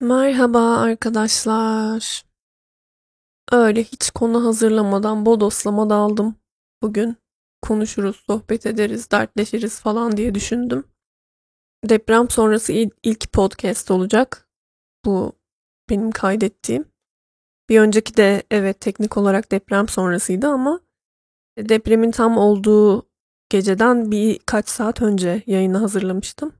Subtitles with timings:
[0.00, 2.24] Merhaba arkadaşlar.
[3.52, 6.34] Öyle hiç konu hazırlamadan bodoslama daldım.
[6.82, 7.16] Bugün
[7.62, 10.84] konuşuruz, sohbet ederiz, dertleşiriz falan diye düşündüm.
[11.84, 12.72] Deprem sonrası
[13.02, 14.48] ilk podcast olacak.
[15.04, 15.32] Bu
[15.90, 16.84] benim kaydettiğim.
[17.68, 20.80] Bir önceki de evet teknik olarak deprem sonrasıydı ama
[21.58, 23.08] depremin tam olduğu
[23.50, 26.57] geceden birkaç saat önce yayını hazırlamıştım.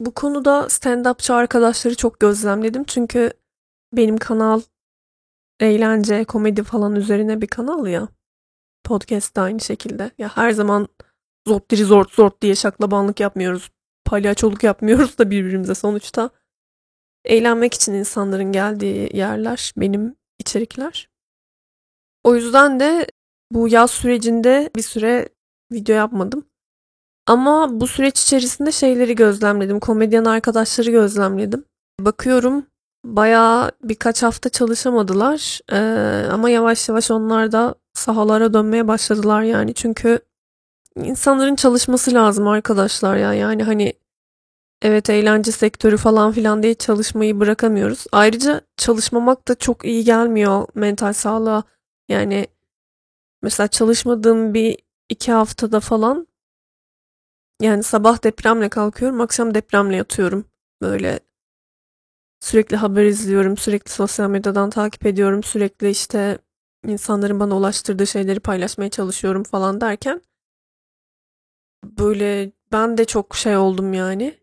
[0.00, 2.84] Bu konuda stand-upçı arkadaşları çok gözlemledim.
[2.84, 3.32] Çünkü
[3.92, 4.60] benim kanal
[5.60, 8.08] eğlence, komedi falan üzerine bir kanal ya.
[8.84, 10.10] Podcast da aynı şekilde.
[10.18, 10.88] Ya her zaman
[11.48, 13.70] zort diri zort zort diye şaklabanlık yapmıyoruz.
[14.04, 16.30] Palyaçoluk yapmıyoruz da birbirimize sonuçta.
[17.24, 21.08] Eğlenmek için insanların geldiği yerler benim içerikler.
[22.24, 23.06] O yüzden de
[23.50, 25.28] bu yaz sürecinde bir süre
[25.72, 26.44] video yapmadım.
[27.26, 29.80] Ama bu süreç içerisinde şeyleri gözlemledim.
[29.80, 31.64] Komedyen arkadaşları gözlemledim.
[32.00, 32.66] Bakıyorum
[33.04, 35.60] bayağı birkaç hafta çalışamadılar.
[35.72, 39.74] Ee, ama yavaş yavaş onlar da sahalara dönmeye başladılar yani.
[39.74, 40.18] Çünkü
[40.96, 43.34] insanların çalışması lazım arkadaşlar ya.
[43.34, 43.92] Yani hani
[44.82, 48.04] evet eğlence sektörü falan filan diye çalışmayı bırakamıyoruz.
[48.12, 51.62] Ayrıca çalışmamak da çok iyi gelmiyor mental sağlığa.
[52.08, 52.46] Yani
[53.42, 54.78] mesela çalışmadığım bir
[55.08, 56.26] iki haftada falan
[57.62, 60.44] yani sabah depremle kalkıyorum, akşam depremle yatıyorum.
[60.82, 61.20] Böyle
[62.40, 66.38] sürekli haber izliyorum, sürekli sosyal medyadan takip ediyorum, sürekli işte
[66.86, 70.22] insanların bana ulaştırdığı şeyleri paylaşmaya çalışıyorum falan derken
[71.84, 74.38] böyle ben de çok şey oldum yani.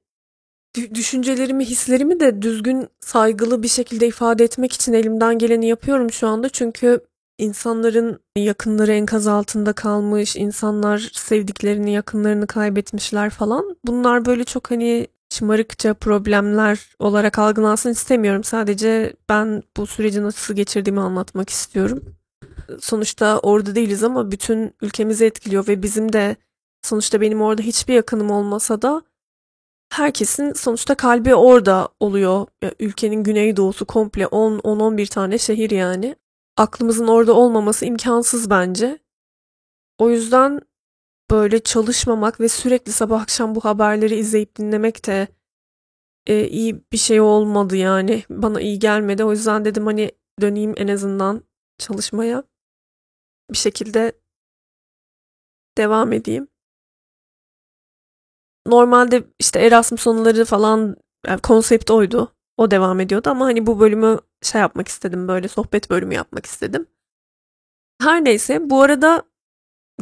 [0.94, 6.50] Düşüncelerimi, hislerimi de düzgün, saygılı bir şekilde ifade etmek için elimden geleni yapıyorum şu anda.
[6.50, 7.00] Çünkü
[7.42, 13.78] insanların yakınları enkaz altında kalmış, insanlar sevdiklerini, yakınlarını kaybetmişler falan.
[13.86, 18.44] Bunlar böyle çok hani şımarıkça problemler olarak algılansın istemiyorum.
[18.44, 22.04] Sadece ben bu süreci nasıl geçirdiğimi anlatmak istiyorum.
[22.80, 26.36] Sonuçta orada değiliz ama bütün ülkemizi etkiliyor ve bizim de
[26.84, 29.02] sonuçta benim orada hiçbir yakınım olmasa da
[29.92, 32.46] herkesin sonuçta kalbi orada oluyor.
[32.62, 36.16] Ya, ülkenin güneydoğusu komple 10-11 tane şehir yani
[36.58, 39.00] aklımızın orada olmaması imkansız bence.
[39.98, 40.62] O yüzden
[41.32, 45.28] böyle çalışmamak ve sürekli sabah akşam bu haberleri izleyip dinlemek de
[46.28, 48.24] e, iyi bir şey olmadı yani.
[48.30, 49.24] Bana iyi gelmedi.
[49.24, 50.12] O yüzden dedim hani
[50.42, 51.44] döneyim en azından
[51.78, 52.44] çalışmaya.
[53.52, 54.12] Bir şekilde
[55.78, 56.48] devam edeyim.
[58.68, 60.96] Normalde işte Erasmus sonları falan
[61.28, 62.36] yani konsept oydu.
[62.62, 66.88] O devam ediyordu ama hani bu bölümü şey yapmak istedim böyle sohbet bölümü yapmak istedim.
[68.02, 69.24] Her neyse bu arada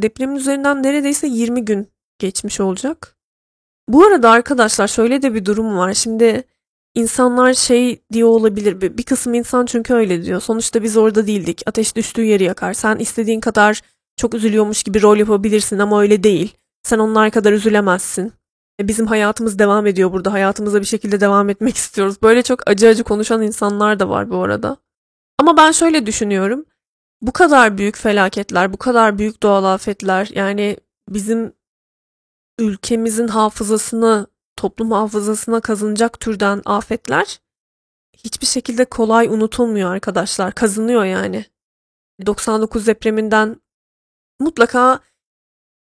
[0.02, 1.88] depremin üzerinden neredeyse 20 gün
[2.18, 3.16] geçmiş olacak.
[3.88, 5.94] Bu arada arkadaşlar şöyle de bir durum var.
[5.94, 6.44] Şimdi
[6.94, 8.80] insanlar şey diyor olabilir.
[8.98, 10.40] Bir kısım insan çünkü öyle diyor.
[10.40, 11.62] Sonuçta biz orada değildik.
[11.66, 12.72] Ateş düştüğü yeri yakar.
[12.72, 13.80] Sen istediğin kadar
[14.16, 16.56] çok üzülüyormuş gibi rol yapabilirsin ama öyle değil.
[16.82, 18.32] Sen onlar kadar üzülemezsin.
[18.80, 20.32] E, bizim hayatımız devam ediyor burada.
[20.32, 22.22] Hayatımıza bir şekilde devam etmek istiyoruz.
[22.22, 24.76] Böyle çok acı acı konuşan insanlar da var bu arada.
[25.38, 26.64] Ama ben şöyle düşünüyorum.
[27.22, 30.76] Bu kadar büyük felaketler, bu kadar büyük doğal afetler yani
[31.08, 31.52] bizim
[32.58, 34.26] ülkemizin hafızasını,
[34.56, 37.40] toplum hafızasına kazınacak türden afetler
[38.16, 40.52] hiçbir şekilde kolay unutulmuyor arkadaşlar.
[40.52, 41.44] Kazınıyor yani.
[42.26, 43.60] 99 depreminden
[44.40, 45.00] mutlaka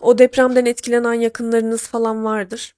[0.00, 2.74] o depremden etkilenen yakınlarınız falan vardır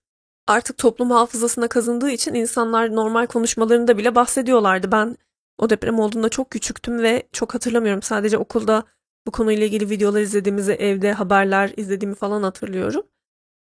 [0.47, 4.93] artık toplum hafızasına kazındığı için insanlar normal konuşmalarında bile bahsediyorlardı.
[4.93, 5.17] Ben
[5.59, 8.03] o deprem olduğunda çok küçüktüm ve çok hatırlamıyorum.
[8.03, 8.85] Sadece okulda
[9.27, 13.07] bu konuyla ilgili videolar izlediğimizi, evde haberler izlediğimi falan hatırlıyorum.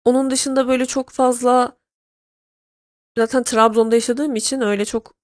[0.05, 1.79] Onun dışında böyle çok fazla
[3.19, 5.15] zaten Trabzon'da yaşadığım için öyle çok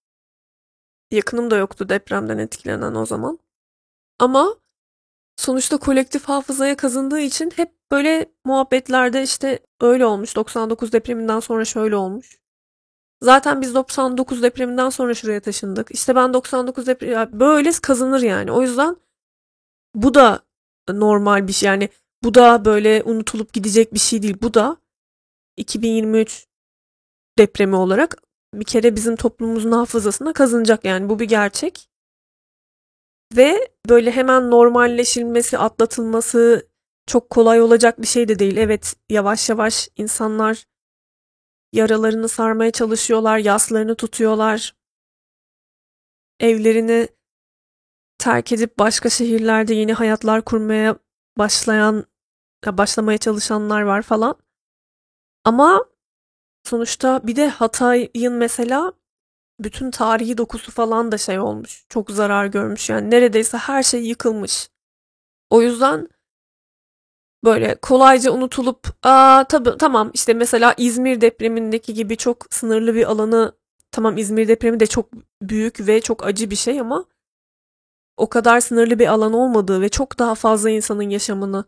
[1.10, 3.38] yakınım da yoktu depremden etkilenen o zaman.
[4.18, 4.56] Ama
[5.36, 10.36] sonuçta kolektif hafızaya kazındığı için hep böyle muhabbetlerde işte öyle olmuş.
[10.36, 12.40] 99 depreminden sonra şöyle olmuş.
[13.22, 15.90] Zaten biz 99 depreminden sonra şuraya taşındık.
[15.90, 18.52] İşte ben 99 deprem böyle kazanır yani.
[18.52, 18.96] O yüzden
[19.94, 20.40] bu da
[20.88, 21.66] normal bir şey.
[21.66, 21.88] Yani
[22.24, 24.36] bu da böyle unutulup gidecek bir şey değil.
[24.42, 24.76] Bu da
[25.56, 26.46] 2023
[27.38, 28.22] depremi olarak
[28.54, 31.88] bir kere bizim toplumumuzun hafızasına kazınacak yani bu bir gerçek.
[33.36, 36.69] Ve böyle hemen normalleşilmesi, atlatılması
[37.06, 38.56] çok kolay olacak bir şey de değil.
[38.56, 40.64] Evet, yavaş yavaş insanlar
[41.72, 44.74] yaralarını sarmaya çalışıyorlar, yaslarını tutuyorlar.
[46.40, 47.08] Evlerini
[48.18, 50.96] terk edip başka şehirlerde yeni hayatlar kurmaya
[51.38, 52.04] başlayan
[52.66, 54.34] başlamaya çalışanlar var falan.
[55.44, 55.84] Ama
[56.64, 58.92] sonuçta bir de Hatay'ın mesela
[59.60, 61.84] bütün tarihi dokusu falan da şey olmuş.
[61.88, 64.70] Çok zarar görmüş yani neredeyse her şey yıkılmış.
[65.50, 66.08] O yüzden
[67.44, 73.52] böyle kolayca unutulup aa tabii tamam işte mesela İzmir depremindeki gibi çok sınırlı bir alanı
[73.92, 75.08] tamam İzmir depremi de çok
[75.42, 77.04] büyük ve çok acı bir şey ama
[78.16, 81.64] o kadar sınırlı bir alan olmadığı ve çok daha fazla insanın yaşamını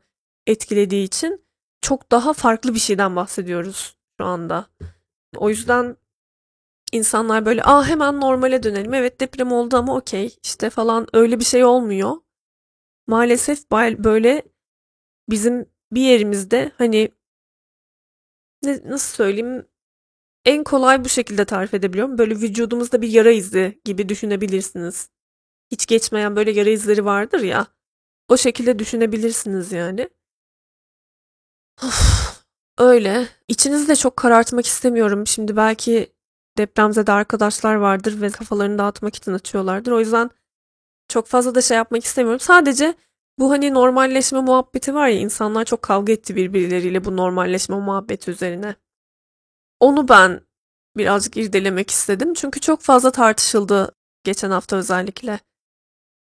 [0.46, 1.44] etkilediği için
[1.80, 4.66] çok daha farklı bir şeyden bahsediyoruz şu anda.
[5.36, 5.96] O yüzden
[6.92, 8.94] insanlar böyle aa hemen normale dönelim.
[8.94, 12.16] Evet deprem oldu ama okey işte falan öyle bir şey olmuyor.
[13.06, 14.42] Maalesef böyle
[15.32, 17.10] bizim bir yerimizde hani
[18.62, 19.66] ne, nasıl söyleyeyim
[20.44, 22.18] en kolay bu şekilde tarif edebiliyorum.
[22.18, 25.10] Böyle vücudumuzda bir yara izi gibi düşünebilirsiniz.
[25.70, 27.66] Hiç geçmeyen böyle yara izleri vardır ya.
[28.28, 30.08] O şekilde düşünebilirsiniz yani.
[31.82, 32.44] Of,
[32.78, 33.28] öyle.
[33.48, 35.26] İçinizi de çok karartmak istemiyorum.
[35.26, 36.12] Şimdi belki
[36.58, 39.92] depremzede arkadaşlar vardır ve kafalarını dağıtmak için açıyorlardır.
[39.92, 40.30] O yüzden
[41.08, 42.40] çok fazla da şey yapmak istemiyorum.
[42.40, 42.94] Sadece
[43.38, 48.74] bu hani normalleşme muhabbeti var ya insanlar çok kavga etti birbirleriyle bu normalleşme muhabbeti üzerine.
[49.80, 50.40] Onu ben
[50.96, 52.34] birazcık irdelemek istedim.
[52.34, 53.94] Çünkü çok fazla tartışıldı
[54.24, 55.40] geçen hafta özellikle.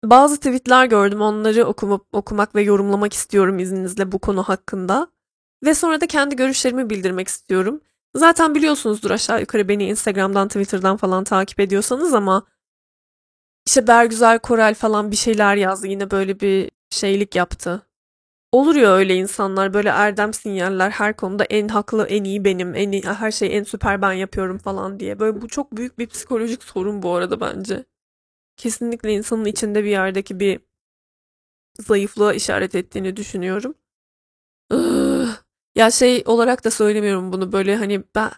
[0.05, 1.21] Bazı tweetler gördüm.
[1.21, 5.09] Onları okumak, okumak ve yorumlamak istiyorum izninizle bu konu hakkında.
[5.65, 7.81] Ve sonra da kendi görüşlerimi bildirmek istiyorum.
[8.17, 12.47] Zaten biliyorsunuzdur aşağı yukarı beni Instagram'dan, Twitter'dan falan takip ediyorsanız ama
[13.67, 15.87] işte Bergüzar Korel falan bir şeyler yazdı.
[15.87, 17.82] Yine böyle bir şeylik yaptı.
[18.52, 22.93] Olur ya öyle insanlar böyle erdem sinyaller her konuda en haklı en iyi benim en
[22.93, 25.19] iyi, her şeyi en süper ben yapıyorum falan diye.
[25.19, 27.85] Böyle bu çok büyük bir psikolojik sorun bu arada bence.
[28.56, 30.61] Kesinlikle insanın içinde bir yerdeki bir
[31.81, 33.75] zayıflığa işaret ettiğini düşünüyorum.
[35.76, 38.31] Ya şey olarak da söylemiyorum bunu böyle hani ben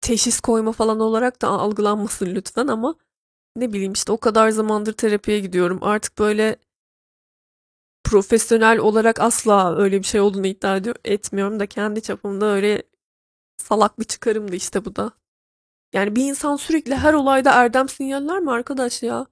[0.00, 2.94] teşhis koyma falan olarak da algılanmasın lütfen ama
[3.56, 5.78] ne bileyim işte o kadar zamandır terapiye gidiyorum.
[5.82, 6.56] Artık böyle
[8.10, 12.82] profesyonel olarak asla öyle bir şey olduğunu iddia ediyor, etmiyorum da kendi çapımda öyle
[13.56, 15.12] salak bir çıkarımdı işte bu da.
[15.92, 19.26] Yani bir insan sürekli her olayda erdem sinyaller mi arkadaş ya?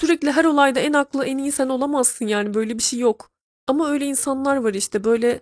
[0.00, 3.30] Sürekli her olayda en aklı en iyi sen olamazsın yani böyle bir şey yok.
[3.66, 5.40] Ama öyle insanlar var işte böyle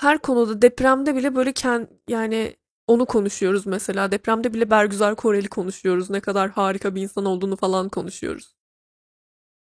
[0.00, 2.56] her konuda depremde bile böyle kend, yani
[2.86, 4.12] onu konuşuyoruz mesela.
[4.12, 6.10] Depremde bile Bergüzar Koreli konuşuyoruz.
[6.10, 8.54] Ne kadar harika bir insan olduğunu falan konuşuyoruz.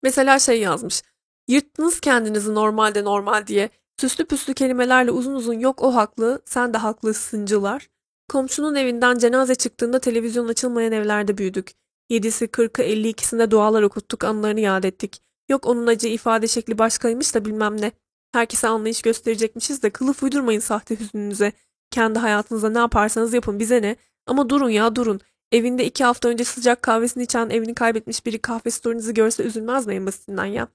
[0.04, 1.13] Mesela şey yazmış.
[1.48, 3.70] Yırttınız kendinizi normalde normal diye.
[3.98, 7.90] Süslü püslü kelimelerle uzun uzun yok o haklı, sen de haklısıncılar.
[8.30, 11.72] Komşunun evinden cenaze çıktığında televizyon açılmayan evlerde büyüdük.
[12.10, 15.22] Yedisi, kırkı, elli ikisinde dualar okuttuk, anılarını yad ettik.
[15.50, 17.92] Yok onun acı ifade şekli başkaymış da bilmem ne.
[18.32, 21.54] Herkese anlayış gösterecekmişiz de kılıf uydurmayın sahte hüznünüze.
[21.92, 23.96] Kendi hayatınızda ne yaparsanız yapın bize ne.
[24.28, 25.20] Ama durun ya durun.
[25.52, 29.96] Evinde iki hafta önce sıcak kahvesini içen evini kaybetmiş biri kahve story'nizi görse üzülmez mi
[29.96, 30.68] en basitinden ya?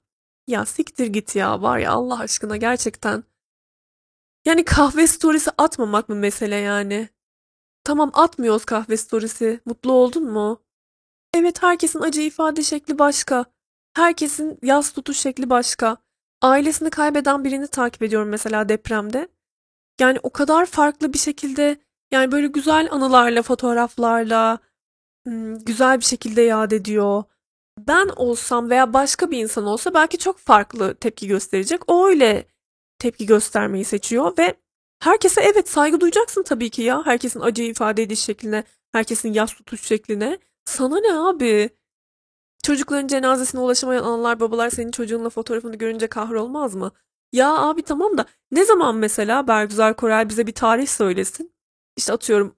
[0.49, 3.23] Ya siktir git ya var ya Allah aşkına gerçekten.
[4.45, 7.09] Yani kahve storiesi atmamak mı mesele yani?
[7.83, 9.59] Tamam atmıyoruz kahve storiesi.
[9.65, 10.61] Mutlu oldun mu?
[11.33, 13.45] Evet herkesin acı ifade şekli başka.
[13.93, 15.97] Herkesin yaz tutuş şekli başka.
[16.41, 19.27] Ailesini kaybeden birini takip ediyorum mesela depremde.
[19.99, 21.77] Yani o kadar farklı bir şekilde
[22.11, 24.59] yani böyle güzel anılarla, fotoğraflarla
[25.65, 27.23] güzel bir şekilde yad ediyor.
[27.87, 31.81] Ben olsam veya başka bir insan olsa belki çok farklı tepki gösterecek.
[31.87, 32.47] O öyle
[32.99, 34.55] tepki göstermeyi seçiyor ve
[34.99, 37.05] herkese evet saygı duyacaksın tabii ki ya.
[37.05, 40.39] Herkesin acı ifade ediş şekline, herkesin yas tutuş şekline.
[40.65, 41.69] Sana ne abi?
[42.63, 46.91] Çocukların cenazesine ulaşamayan analar babalar senin çocuğunla fotoğrafını görünce kahrolmaz mı?
[47.31, 51.53] Ya abi tamam da ne zaman mesela Bergüzar Korel bize bir tarih söylesin?
[51.97, 52.55] İşte atıyorum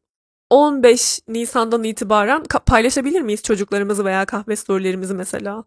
[0.51, 5.63] 15 Nisan'dan itibaren paylaşabilir miyiz çocuklarımızı veya kahve storylerimizi mesela?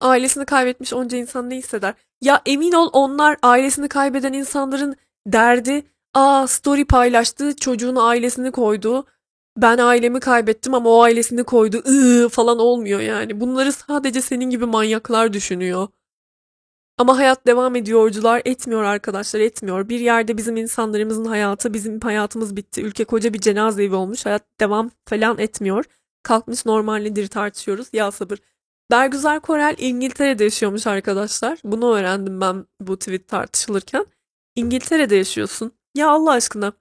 [0.00, 1.94] Ailesini kaybetmiş onca insan ne hisseder?
[2.20, 5.82] Ya emin ol onlar ailesini kaybeden insanların derdi
[6.14, 9.06] aa story paylaştı çocuğunu ailesini koydu
[9.56, 13.40] ben ailemi kaybettim ama o ailesini koydu ıı falan olmuyor yani.
[13.40, 15.88] Bunları sadece senin gibi manyaklar düşünüyor.
[16.98, 19.88] Ama hayat devam ediyorcular etmiyor arkadaşlar etmiyor.
[19.88, 22.82] Bir yerde bizim insanlarımızın hayatı bizim hayatımız bitti.
[22.82, 25.84] Ülke koca bir cenaze evi olmuş hayat devam falan etmiyor.
[26.22, 28.38] Kalkmış normal nedir tartışıyoruz ya sabır.
[28.90, 31.58] Bergüzar Korel İngiltere'de yaşıyormuş arkadaşlar.
[31.64, 34.06] Bunu öğrendim ben bu tweet tartışılırken.
[34.56, 35.72] İngiltere'de yaşıyorsun.
[35.94, 36.72] Ya Allah aşkına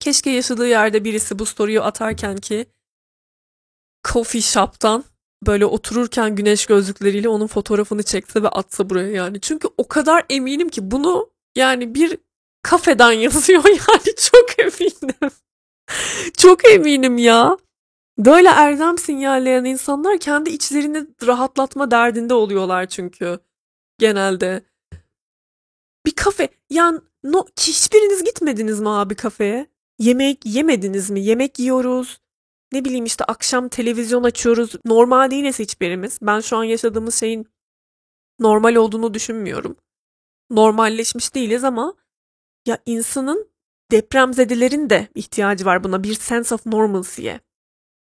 [0.00, 2.66] Keşke yaşadığı yerde birisi bu story'yi atarken ki
[4.12, 5.04] coffee shop'tan
[5.46, 9.40] böyle otururken güneş gözlükleriyle onun fotoğrafını çekse ve atsa buraya yani.
[9.40, 12.18] Çünkü o kadar eminim ki bunu yani bir
[12.62, 15.30] kafeden yazıyor yani çok eminim.
[16.36, 17.56] çok eminim ya.
[18.18, 23.38] Böyle erdem sinyalleyen insanlar kendi içlerini rahatlatma derdinde oluyorlar çünkü
[23.98, 24.62] genelde.
[26.06, 29.66] Bir kafe yani no, hiçbiriniz gitmediniz mi abi kafeye?
[29.98, 31.20] Yemek yemediniz mi?
[31.20, 32.20] Yemek yiyoruz.
[32.74, 34.72] Ne bileyim işte akşam televizyon açıyoruz.
[34.84, 36.18] Normal değiliz hiçbirimiz.
[36.22, 37.48] Ben şu an yaşadığımız şeyin
[38.38, 39.76] normal olduğunu düşünmüyorum.
[40.50, 41.94] Normalleşmiş değiliz ama
[42.66, 43.48] ya insanın
[43.90, 47.40] depremzedelerin de ihtiyacı var buna bir sense of normalcy'ye.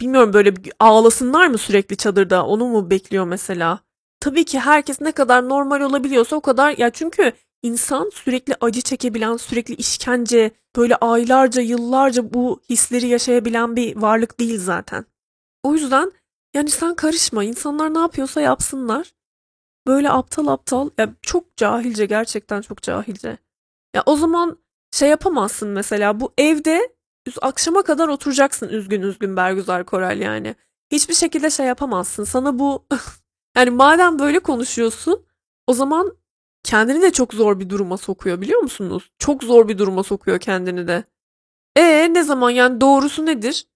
[0.02, 3.80] Bilmiyorum böyle ağlasınlar mı sürekli çadırda onu mu bekliyor mesela?
[4.20, 7.34] Tabii ki herkes ne kadar normal olabiliyorsa o kadar ya çünkü
[7.68, 14.60] insan sürekli acı çekebilen, sürekli işkence, böyle aylarca, yıllarca bu hisleri yaşayabilen bir varlık değil
[14.60, 15.06] zaten.
[15.64, 16.12] O yüzden
[16.54, 17.44] yani sen karışma.
[17.44, 19.14] İnsanlar ne yapıyorsa yapsınlar.
[19.88, 23.38] Böyle aptal aptal, ya çok cahilce gerçekten çok cahilce.
[23.96, 24.58] Ya o zaman
[24.92, 26.90] şey yapamazsın mesela bu evde
[27.42, 30.56] akşama kadar oturacaksın üzgün üzgün Bergüzar Korel yani.
[30.92, 32.24] Hiçbir şekilde şey yapamazsın.
[32.24, 32.86] Sana bu
[33.58, 35.26] yani madem böyle konuşuyorsun
[35.68, 36.18] o zaman
[36.68, 39.12] kendini de çok zor bir duruma sokuyor biliyor musunuz?
[39.20, 41.04] Çok zor bir duruma sokuyor kendini de.
[41.76, 43.68] E ne zaman yani doğrusu nedir?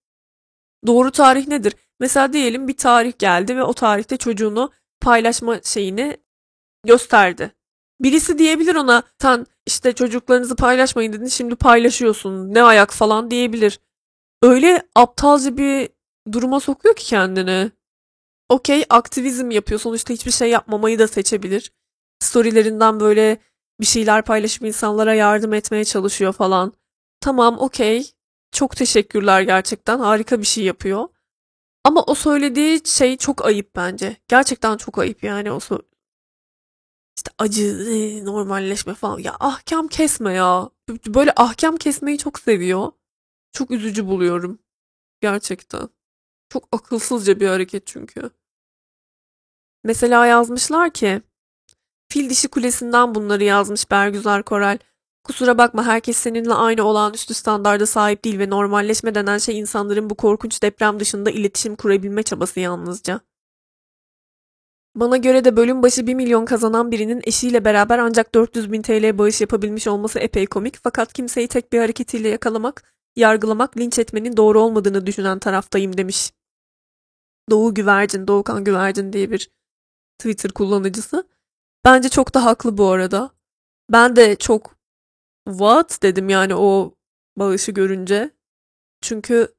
[0.87, 1.75] Doğru tarih nedir?
[1.99, 4.71] Mesela diyelim bir tarih geldi ve o tarihte çocuğunu
[5.01, 6.17] paylaşma şeyini
[6.85, 7.51] gösterdi.
[8.01, 13.79] Birisi diyebilir ona sen işte çocuklarınızı paylaşmayın dedin şimdi paylaşıyorsun ne ayak falan diyebilir.
[14.43, 15.89] Öyle aptalca bir
[16.31, 17.71] duruma sokuyor ki kendini.
[18.49, 21.71] Okey aktivizm yapıyor sonuçta hiçbir şey yapmamayı da seçebilir.
[22.21, 23.37] Storylerinden böyle
[23.81, 26.73] bir şeyler paylaşıp insanlara yardım etmeye çalışıyor falan.
[27.21, 28.11] Tamam okey
[28.53, 31.09] çok teşekkürler gerçekten harika bir şey yapıyor.
[31.85, 34.17] Ama o söylediği şey çok ayıp bence.
[34.29, 35.83] Gerçekten çok ayıp yani o so-
[37.17, 39.19] işte acı, e, normalleşme falan.
[39.19, 40.69] Ya ahkam kesme ya.
[41.07, 42.91] Böyle ahkam kesmeyi çok seviyor.
[43.53, 44.59] Çok üzücü buluyorum.
[45.21, 45.89] Gerçekten.
[46.49, 48.31] Çok akılsızca bir hareket çünkü.
[49.83, 51.21] Mesela yazmışlar ki
[52.11, 54.79] Fil Dişi Kulesi'nden bunları yazmış Bergüzar Korel.
[55.23, 60.15] Kusura bakma herkes seninle aynı olağanüstü standarda sahip değil ve normalleşme denen şey insanların bu
[60.15, 63.19] korkunç deprem dışında iletişim kurabilme çabası yalnızca.
[64.95, 69.17] Bana göre de bölüm başı 1 milyon kazanan birinin eşiyle beraber ancak 400 bin TL
[69.17, 74.61] bağış yapabilmiş olması epey komik fakat kimseyi tek bir hareketiyle yakalamak, yargılamak, linç etmenin doğru
[74.61, 76.31] olmadığını düşünen taraftayım demiş.
[77.49, 79.49] Doğu Güvercin, Doğukan Güvercin diye bir
[80.19, 81.31] Twitter kullanıcısı.
[81.85, 83.31] Bence çok da haklı bu arada.
[83.91, 84.75] Ben de çok
[85.47, 86.95] what dedim yani o
[87.37, 88.31] bağışı görünce.
[89.01, 89.55] Çünkü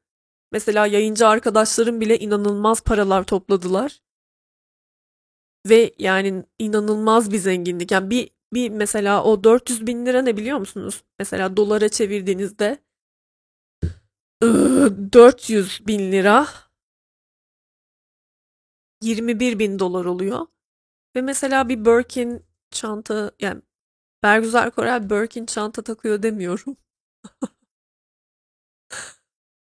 [0.52, 4.02] mesela yayıncı arkadaşlarım bile inanılmaz paralar topladılar.
[5.68, 7.90] Ve yani inanılmaz bir zenginlik.
[7.90, 11.04] Yani bir, bir mesela o 400 bin lira ne biliyor musunuz?
[11.18, 12.78] Mesela dolara çevirdiğinizde
[14.42, 16.48] 400 bin lira
[19.02, 20.46] 21 bin dolar oluyor.
[21.16, 23.62] Ve mesela bir Birkin çanta yani
[24.23, 26.76] Bergüzar Korel Birkin çanta takıyor demiyorum.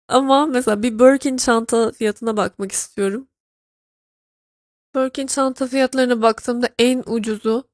[0.08, 3.28] Ama mesela bir Birkin çanta fiyatına bakmak istiyorum.
[4.94, 7.68] Birkin çanta fiyatlarına baktığımda en ucuzu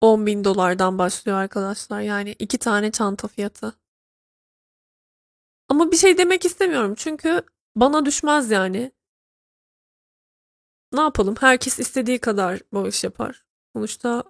[0.00, 2.00] 10 bin dolardan başlıyor arkadaşlar.
[2.00, 3.74] Yani iki tane çanta fiyatı.
[5.68, 7.42] Ama bir şey demek istemiyorum çünkü
[7.76, 8.92] bana düşmez yani.
[10.92, 11.34] Ne yapalım?
[11.40, 13.44] Herkes istediği kadar bağış yapar.
[13.76, 14.24] Sonuçta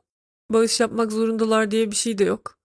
[0.50, 2.58] bağış yapmak zorundalar diye bir şey de yok.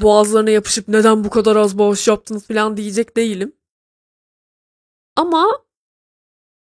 [0.00, 3.56] Boğazlarına yapışıp neden bu kadar az bağış yaptınız falan diyecek değilim.
[5.16, 5.64] Ama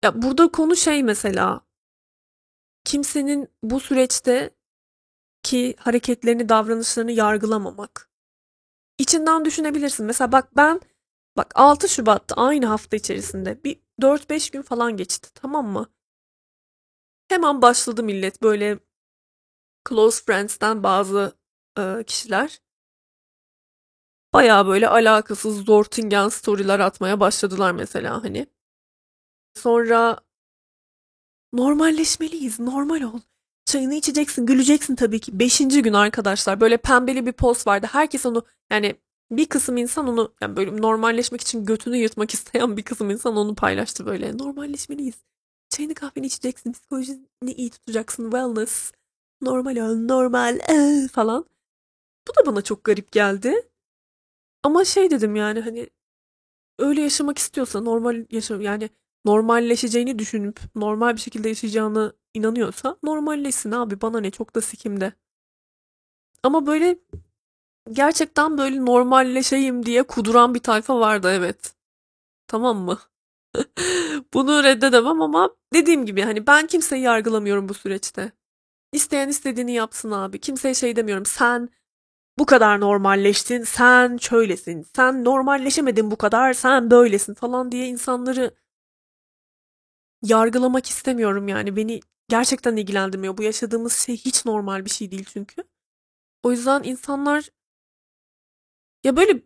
[0.05, 1.61] ya burada konu şey mesela
[2.85, 4.51] kimsenin bu süreçte
[5.43, 8.11] ki hareketlerini, davranışlarını yargılamamak.
[8.99, 10.07] İçinden düşünebilirsin.
[10.07, 10.81] Mesela bak ben
[11.37, 15.87] bak 6 Şubat'ta aynı hafta içerisinde bir 4-5 gün falan geçti tamam mı?
[17.29, 18.79] Hemen başladı millet böyle
[19.89, 21.39] close friends'ten bazı
[21.79, 22.61] e, kişiler
[24.33, 28.47] baya böyle alakasız Zortingen story'ler atmaya başladılar mesela hani.
[29.55, 30.19] Sonra
[31.53, 33.21] normalleşmeliyiz, normal ol.
[33.65, 35.39] Çayını içeceksin, güleceksin tabii ki.
[35.39, 37.89] Beşinci gün arkadaşlar böyle pembeli bir post vardı.
[37.93, 38.97] Herkes onu yani
[39.31, 43.55] bir kısım insan onu yani böyle normalleşmek için götünü yırtmak isteyen bir kısım insan onu
[43.55, 44.39] paylaştı böyle.
[44.39, 45.15] Normalleşmeliyiz.
[45.71, 48.93] Çayını kahveni içeceksin, psikolojini iyi tutacaksın, wellness,
[49.43, 51.45] normal ol, normal ee, falan.
[52.29, 53.69] Bu da bana çok garip geldi.
[54.63, 55.91] Ama şey dedim yani hani
[56.79, 58.91] öyle yaşamak istiyorsa normal yaşam yani
[59.25, 65.13] normalleşeceğini düşünüp normal bir şekilde yaşayacağını inanıyorsa normalleşsin abi bana ne çok da sikimde.
[66.43, 66.99] Ama böyle
[67.93, 71.75] gerçekten böyle normalleşeyim diye kuduran bir tayfa vardı evet.
[72.49, 72.99] Tamam mı?
[74.35, 78.33] Bunu reddedemem ama dediğim gibi hani ben kimseyi yargılamıyorum bu süreçte.
[78.93, 80.41] İsteyen istediğini yapsın abi.
[80.41, 81.27] Kimseye şey demiyorum.
[81.27, 81.69] Sen
[82.39, 88.55] bu kadar normalleştin, sen şöylesin, sen normalleşemedin bu kadar, sen böylesin falan diye insanları
[90.23, 91.77] yargılamak istemiyorum yani.
[91.77, 93.37] Beni gerçekten ilgilendirmiyor.
[93.39, 95.65] Bu yaşadığımız şey hiç normal bir şey değil çünkü.
[96.43, 97.49] O yüzden insanlar
[99.05, 99.43] ya böyle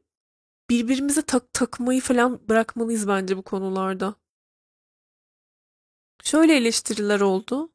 [0.70, 4.14] birbirimize tak takmayı falan bırakmalıyız bence bu konularda.
[6.22, 7.72] Şöyle eleştiriler oldu.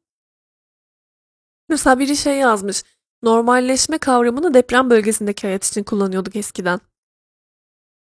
[1.68, 2.82] Mesela biri şey yazmış.
[3.22, 6.80] Normalleşme kavramını deprem bölgesindeki hayat için kullanıyorduk eskiden.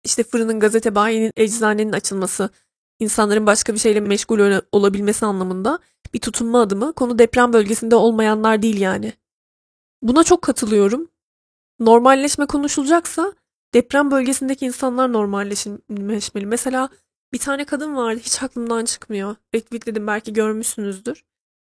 [0.04, 2.50] İşte fırının, gazete, bayinin, eczanenin açılması,
[2.98, 5.78] insanların başka bir şeyle meşgul olabilmesi anlamında
[6.14, 6.92] bir tutunma adımı.
[6.92, 9.12] Konu deprem bölgesinde olmayanlar değil yani.
[10.02, 11.10] Buna çok katılıyorum.
[11.78, 13.32] Normalleşme konuşulacaksa
[13.76, 16.46] deprem bölgesindeki insanlar normalleşmeli.
[16.46, 16.88] Mesela
[17.32, 19.36] bir tane kadın vardı hiç aklımdan çıkmıyor.
[19.54, 21.24] Retweetledim belki görmüşsünüzdür.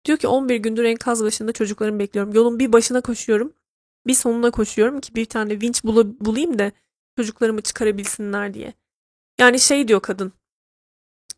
[0.04, 2.35] Diyor ki 11 gündür enkaz başında çocuklarımı bekliyorum.
[2.35, 3.52] Yolun bir başına koşuyorum.
[4.06, 6.73] Bir sonuna koşuyorum ki bir tane vinç bul bulayım da
[7.16, 8.73] çocuklarımı çıkarabilsinler diye.
[9.40, 10.32] Yani şey diyor kadın.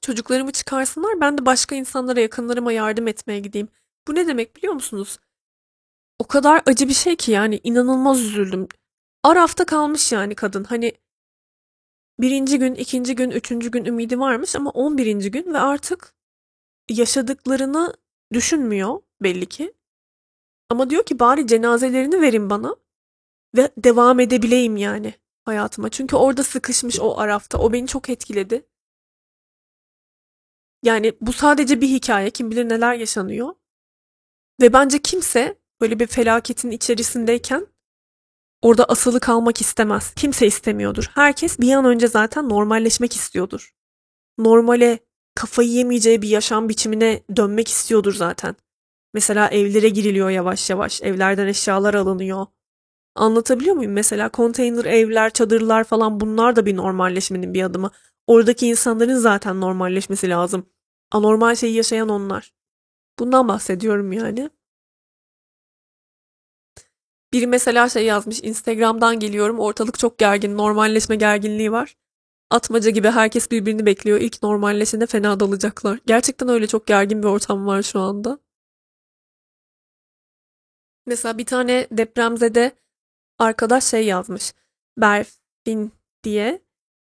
[0.03, 3.69] Çocuklarımı çıkarsınlar ben de başka insanlara yakınlarıma yardım etmeye gideyim.
[4.09, 5.19] Bu ne demek biliyor musunuz?
[6.19, 8.69] O kadar acı bir şey ki yani inanılmaz üzüldüm.
[9.25, 10.65] Arafta kalmış yani kadın.
[10.65, 10.93] Hani
[12.21, 16.15] birinci gün, ikinci gün, üçüncü gün ümidi varmış ama on birinci gün ve artık
[16.91, 17.95] yaşadıklarını
[18.33, 19.75] düşünmüyor belli ki.
[20.69, 22.77] Ama diyor ki bari cenazelerini verin bana
[23.57, 25.15] ve devam edebileyim yani
[25.45, 25.89] hayatıma.
[25.89, 27.59] Çünkü orada sıkışmış o arafta.
[27.59, 28.67] O beni çok etkiledi.
[30.83, 32.31] Yani bu sadece bir hikaye.
[32.31, 33.55] Kim bilir neler yaşanıyor.
[34.61, 37.74] Ve bence kimse böyle bir felaketin içerisindeyken
[38.65, 40.13] orada asılı kalmak istemez.
[40.17, 41.11] Kimse istemiyordur.
[41.15, 43.75] Herkes bir an önce zaten normalleşmek istiyordur.
[44.39, 44.99] Normale
[45.35, 48.57] kafayı yemeyeceği bir yaşam biçimine dönmek istiyordur zaten.
[49.15, 51.03] Mesela evlere giriliyor yavaş yavaş.
[51.03, 52.47] Evlerden eşyalar alınıyor.
[53.15, 53.93] Anlatabiliyor muyum?
[53.93, 57.91] Mesela konteyner evler, çadırlar falan bunlar da bir normalleşmenin bir adımı.
[58.27, 60.67] Oradaki insanların zaten normalleşmesi lazım.
[61.13, 62.53] Anormal şeyi yaşayan onlar.
[63.19, 64.51] Bundan bahsediyorum yani.
[67.35, 68.41] Biri mesela şey yazmış.
[68.43, 69.59] Instagram'dan geliyorum.
[69.59, 70.57] Ortalık çok gergin.
[70.57, 71.97] Normalleşme gerginliği var.
[72.51, 74.21] Atmaca gibi herkes birbirini bekliyor.
[74.21, 75.99] İlk normalleşene fena dalacaklar.
[76.07, 78.39] Gerçekten öyle çok gergin bir ortam var şu anda.
[81.07, 82.73] Mesela bir tane depremzede
[83.39, 84.53] arkadaş şey yazmış.
[84.99, 85.93] Berfin
[86.25, 86.63] diye.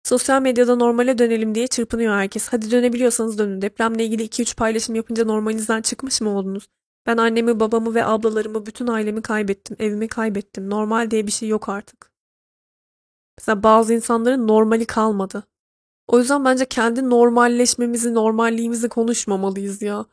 [0.03, 2.47] Sosyal medyada normale dönelim diye çırpınıyor herkes.
[2.47, 3.61] Hadi dönebiliyorsanız dönün.
[3.61, 6.67] Depremle ilgili 2-3 paylaşım yapınca normalinizden çıkmış mı oldunuz?
[7.09, 9.77] Ben annemi, babamı ve ablalarımı, bütün ailemi kaybettim.
[9.79, 10.69] Evimi kaybettim.
[10.69, 12.11] Normal diye bir şey yok artık.
[13.37, 15.43] Mesela bazı insanların normali kalmadı.
[16.07, 20.05] O yüzden bence kendi normalleşmemizi, normalliğimizi konuşmamalıyız ya.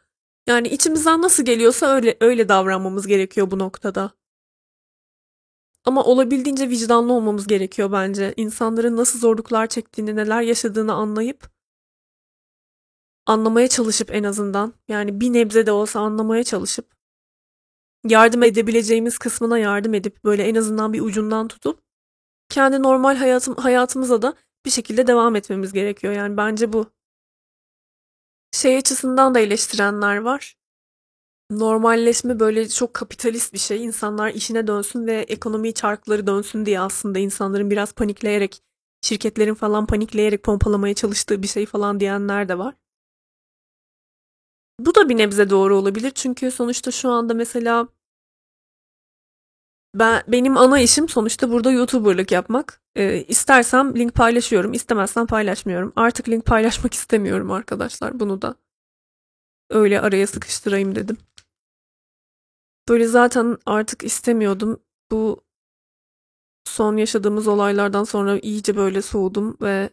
[0.46, 4.11] Yani içimizden nasıl geliyorsa öyle öyle davranmamız gerekiyor bu noktada.
[5.85, 8.35] Ama olabildiğince vicdanlı olmamız gerekiyor bence.
[8.37, 11.56] İnsanların nasıl zorluklar çektiğini, neler yaşadığını anlayıp
[13.27, 16.97] anlamaya çalışıp en azından yani bir nebze de olsa anlamaya çalışıp
[18.09, 21.81] yardım edebileceğimiz kısmına yardım edip böyle en azından bir ucundan tutup
[22.49, 24.35] kendi normal hayatım hayatımıza da
[24.65, 26.12] bir şekilde devam etmemiz gerekiyor.
[26.12, 26.87] Yani bence bu.
[28.53, 30.57] Şey açısından da eleştirenler var.
[31.51, 33.85] Normalleşme böyle çok kapitalist bir şey.
[33.85, 38.62] İnsanlar işine dönsün ve ekonomi çarkları dönsün diye aslında insanların biraz panikleyerek,
[39.03, 42.75] şirketlerin falan panikleyerek pompalamaya çalıştığı bir şey falan diyenler de var.
[44.81, 46.11] Bu da bir nebze doğru olabilir.
[46.11, 47.89] Çünkü sonuçta şu anda mesela
[49.95, 52.83] ben benim ana işim sonuçta burada YouTuber'lık yapmak.
[52.97, 55.93] Ee, istersem link paylaşıyorum, istemezsem paylaşmıyorum.
[55.97, 58.21] Artık link paylaşmak istemiyorum arkadaşlar.
[58.21, 58.55] Bunu da
[59.71, 61.19] öyle araya sıkıştırayım dedim.
[62.89, 64.81] Böyle zaten artık istemiyordum.
[65.11, 65.45] Bu
[66.65, 69.91] son yaşadığımız olaylardan sonra iyice böyle soğudum ve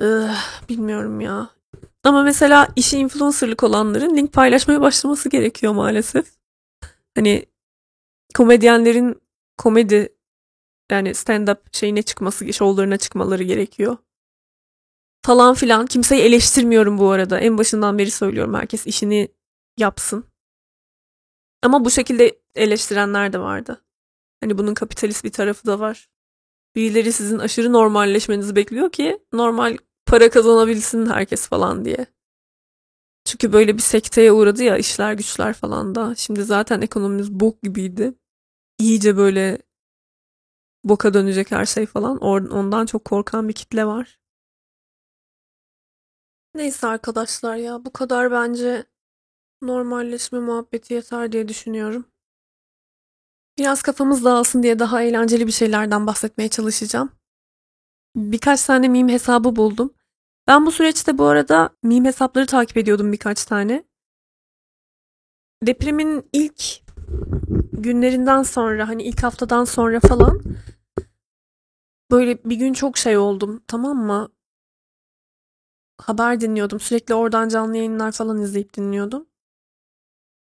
[0.00, 1.50] ıh, bilmiyorum ya.
[2.04, 6.26] Ama mesela işi influencerlık olanların link paylaşmaya başlaması gerekiyor maalesef.
[7.14, 7.46] Hani
[8.34, 9.22] komedyenlerin
[9.58, 10.16] komedi
[10.90, 13.96] yani stand-up şeyine çıkması, şovlarına çıkmaları gerekiyor.
[15.22, 15.86] Falan filan.
[15.86, 17.40] Kimseyi eleştirmiyorum bu arada.
[17.40, 18.54] En başından beri söylüyorum.
[18.54, 19.28] Herkes işini
[19.78, 20.24] yapsın.
[21.62, 23.84] Ama bu şekilde eleştirenler de vardı.
[24.40, 26.08] Hani bunun kapitalist bir tarafı da var.
[26.76, 32.06] Birileri sizin aşırı normalleşmenizi bekliyor ki normal para kazanabilsin herkes falan diye.
[33.24, 36.14] Çünkü böyle bir sekteye uğradı ya işler güçler falan da.
[36.14, 38.14] Şimdi zaten ekonomimiz bok gibiydi
[38.78, 39.58] iyice böyle
[40.84, 42.18] boka dönecek her şey falan.
[42.18, 44.18] Ondan çok korkan bir kitle var.
[46.54, 48.84] Neyse arkadaşlar ya bu kadar bence
[49.62, 52.06] normalleşme muhabbeti yeter diye düşünüyorum.
[53.58, 57.12] Biraz kafamız dağılsın diye daha eğlenceli bir şeylerden bahsetmeye çalışacağım.
[58.16, 59.94] Birkaç tane meme hesabı buldum.
[60.46, 63.84] Ben bu süreçte bu arada meme hesapları takip ediyordum birkaç tane.
[65.62, 66.82] Depremin ilk
[67.72, 70.42] günlerinden sonra hani ilk haftadan sonra falan
[72.10, 74.28] böyle bir gün çok şey oldum tamam mı?
[75.98, 76.80] Haber dinliyordum.
[76.80, 79.26] Sürekli oradan canlı yayınlar falan izleyip dinliyordum.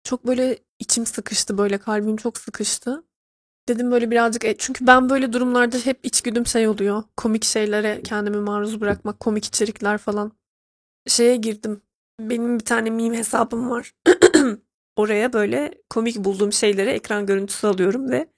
[0.05, 3.05] Çok böyle içim sıkıştı böyle kalbim çok sıkıştı.
[3.71, 7.03] Dedim böyle birazcık e, çünkü ben böyle durumlarda hep içgüdüm şey oluyor.
[7.17, 10.33] Komik şeylere kendimi maruz bırakmak, komik içerikler falan.
[11.07, 11.83] Şeye girdim.
[12.21, 13.93] Benim bir tane meme hesabım var.
[14.97, 18.29] Oraya böyle komik bulduğum şeyleri ekran görüntüsü alıyorum ve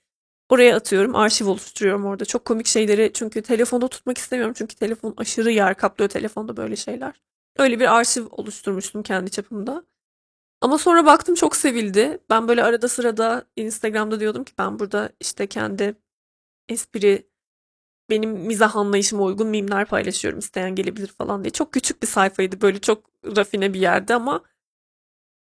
[0.48, 1.16] oraya atıyorum.
[1.16, 2.24] Arşiv oluşturuyorum orada.
[2.24, 4.54] Çok komik şeyleri çünkü telefonda tutmak istemiyorum.
[4.58, 7.22] Çünkü telefon aşırı yer kaplıyor telefonda böyle şeyler.
[7.58, 9.84] Öyle bir arşiv oluşturmuştum kendi çapımda.
[10.62, 12.18] Ama sonra baktım çok sevildi.
[12.30, 15.94] Ben böyle arada sırada Instagram'da diyordum ki ben burada işte kendi
[16.68, 17.28] espri
[18.10, 21.50] benim mizah anlayışıma uygun mimler paylaşıyorum isteyen gelebilir falan diye.
[21.52, 24.42] Çok küçük bir sayfaydı böyle çok rafine bir yerde ama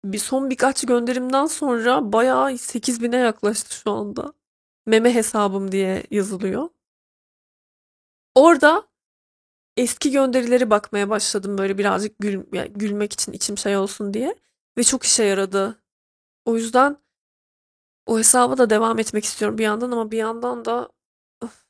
[0.05, 4.33] bir son birkaç gönderimden sonra bayağı 8000'e yaklaştı şu anda.
[4.87, 6.69] Meme hesabım diye yazılıyor.
[8.35, 8.87] Orada
[9.77, 14.35] eski gönderileri bakmaya başladım böyle birazcık gül, yani gülmek için içim şey olsun diye.
[14.79, 15.83] Ve çok işe yaradı.
[16.45, 16.97] O yüzden
[18.05, 20.89] o hesaba da devam etmek istiyorum bir yandan ama bir yandan da
[21.41, 21.65] öf,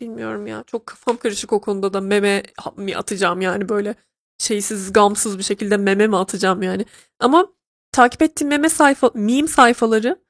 [0.00, 2.42] bilmiyorum ya çok kafam karışık o konuda da meme
[2.76, 3.94] mi atacağım yani böyle
[4.38, 6.86] şeysiz gamsız bir şekilde meme mi atacağım yani.
[7.20, 7.48] Ama
[7.92, 10.22] takip ettiğim meme sayfa, meme sayfaları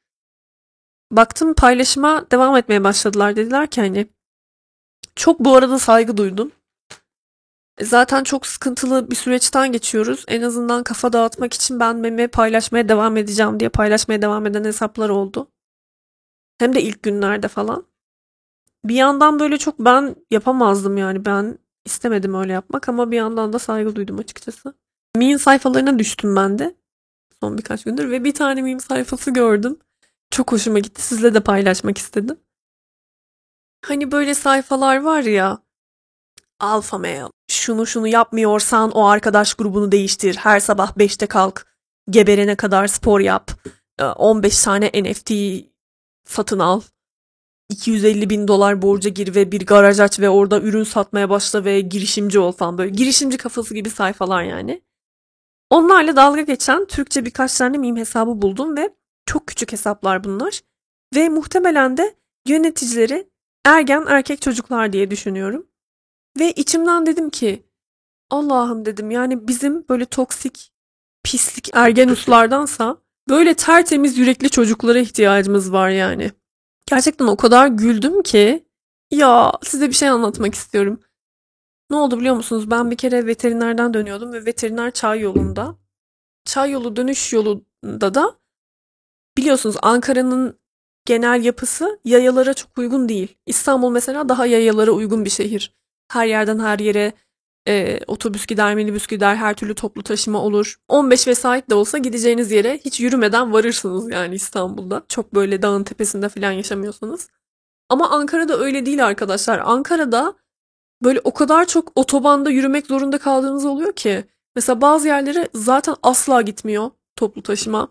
[1.13, 4.07] baktım paylaşıma devam etmeye başladılar dediler ki hani
[5.17, 6.53] çok bu arada saygı duydum.
[7.79, 10.25] E, zaten çok sıkıntılı bir süreçten geçiyoruz.
[10.29, 15.09] En azından kafa dağıtmak için ben meme paylaşmaya devam edeceğim diye paylaşmaya devam eden hesaplar
[15.09, 15.51] oldu.
[16.59, 17.87] Hem de ilk günlerde falan.
[18.85, 23.59] Bir yandan böyle çok ben yapamazdım yani ben istemedim öyle yapmak ama bir yandan da
[23.59, 24.75] saygı duydum açıkçası.
[25.17, 26.77] Meme sayfalarına düştüm ben de
[27.41, 29.79] son birkaç gündür ve bir tane meme sayfası gördüm.
[30.31, 31.03] Çok hoşuma gitti.
[31.03, 32.41] Sizle de paylaşmak istedim.
[33.85, 35.59] Hani böyle sayfalar var ya
[36.61, 37.38] alfa male.
[37.69, 40.37] Şunu şunu yapmıyorsan o arkadaş grubunu değiştir.
[40.37, 41.67] Her sabah 5'te kalk.
[42.11, 43.51] Geberene kadar spor yap.
[44.17, 45.33] 15 tane NFT
[46.25, 46.81] satın al.
[47.71, 51.81] 250 bin dolar borca gir ve bir garaj aç ve orada ürün satmaya başla ve
[51.81, 52.91] girişimci ol falan böyle.
[52.91, 54.83] Girişimci kafası gibi sayfalar yani.
[55.71, 58.95] Onlarla dalga geçen Türkçe birkaç tane meme hesabı buldum ve
[59.27, 60.61] çok küçük hesaplar bunlar.
[61.15, 62.15] Ve muhtemelen de
[62.47, 63.29] yöneticileri
[63.65, 65.67] ergen erkek çocuklar diye düşünüyorum.
[66.39, 67.63] Ve içimden dedim ki
[68.31, 70.73] Allah'ım dedim yani bizim böyle toksik,
[71.25, 72.97] pislik ergen uslardansa
[73.29, 76.33] böyle tertemiz yürekli çocuklara ihtiyacımız var yani.
[76.87, 78.65] Gerçekten o kadar güldüm ki
[79.11, 81.01] ya size bir şey anlatmak istiyorum.
[81.91, 82.71] Ne oldu biliyor musunuz?
[82.71, 85.77] Ben bir kere veterinerden dönüyordum ve veteriner çay yolunda.
[86.45, 88.39] Çay yolu dönüş yolunda da
[89.37, 90.59] biliyorsunuz Ankara'nın
[91.05, 93.37] genel yapısı yayalara çok uygun değil.
[93.47, 95.78] İstanbul mesela daha yayalara uygun bir şehir.
[96.09, 97.13] Her yerden her yere
[97.69, 100.77] e, otobüs gider, minibüs gider, her türlü toplu taşıma olur.
[100.89, 105.03] 15 vesait de olsa gideceğiniz yere hiç yürümeden varırsınız yani İstanbul'da.
[105.09, 107.29] Çok böyle dağın tepesinde falan yaşamıyorsanız.
[107.89, 109.59] Ama Ankara'da öyle değil arkadaşlar.
[109.59, 110.35] Ankara'da
[111.05, 114.25] böyle o kadar çok otobanda yürümek zorunda kaldığınız oluyor ki.
[114.57, 117.89] Mesela bazı yerlere zaten asla gitmiyor toplu taşıma.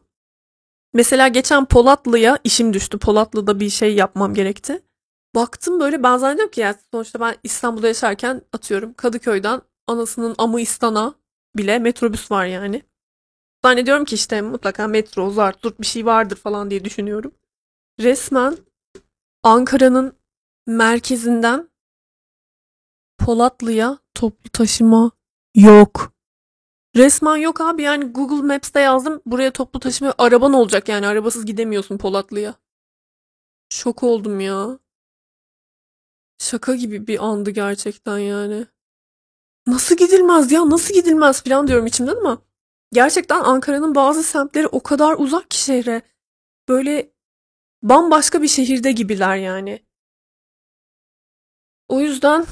[0.94, 2.98] Mesela geçen Polatlı'ya işim düştü.
[3.00, 4.82] Polatlı'da bir şey yapmam gerekti.
[5.38, 11.14] Baktım böyle ben zannediyorum ki yani sonuçta ben İstanbul'da yaşarken atıyorum Kadıköy'den anasının amı İstan'a
[11.58, 12.82] bile metrobüs var yani.
[13.66, 17.32] Zannediyorum ki işte mutlaka metro, zart, zurt bir şey vardır falan diye düşünüyorum.
[18.00, 18.58] Resmen
[19.44, 20.18] Ankara'nın
[20.68, 21.70] merkezinden
[23.18, 25.12] Polatlı'ya toplu taşıma
[25.56, 26.14] yok.
[26.96, 31.98] Resmen yok abi yani Google Maps'te yazdım buraya toplu taşıma araban olacak yani arabasız gidemiyorsun
[31.98, 32.54] Polatlı'ya.
[33.70, 34.80] Şok oldum ya.
[36.38, 38.68] Şaka gibi bir andı gerçekten yani.
[39.68, 42.42] Nasıl gidilmez ya nasıl gidilmez falan diyorum içimden ama
[42.94, 46.02] gerçekten Ankara'nın bazı semtleri o kadar uzak ki şehre.
[46.70, 47.14] Böyle
[47.84, 49.86] bambaşka bir şehirde gibiler yani.
[51.88, 52.46] O yüzden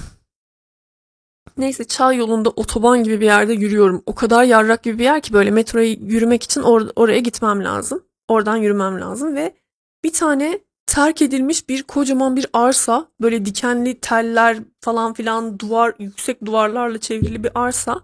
[1.58, 4.04] neyse çay yolunda otoban gibi bir yerde yürüyorum.
[4.06, 8.06] O kadar yarrak gibi bir yer ki böyle metroya yürümek için or- oraya gitmem lazım.
[8.28, 9.56] Oradan yürümem lazım ve
[10.04, 13.08] bir tane terk edilmiş bir kocaman bir arsa.
[13.22, 18.02] Böyle dikenli teller falan filan duvar, yüksek duvarlarla çevrili bir arsa.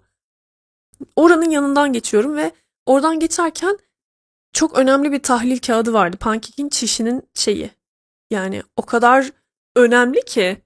[1.16, 2.52] Oranın yanından geçiyorum ve
[2.86, 3.78] oradan geçerken
[4.54, 6.18] çok önemli bir tahlil kağıdı vardı.
[6.18, 7.72] Pankekin çişinin şeyi.
[8.32, 9.32] Yani o kadar
[9.76, 10.62] önemli ki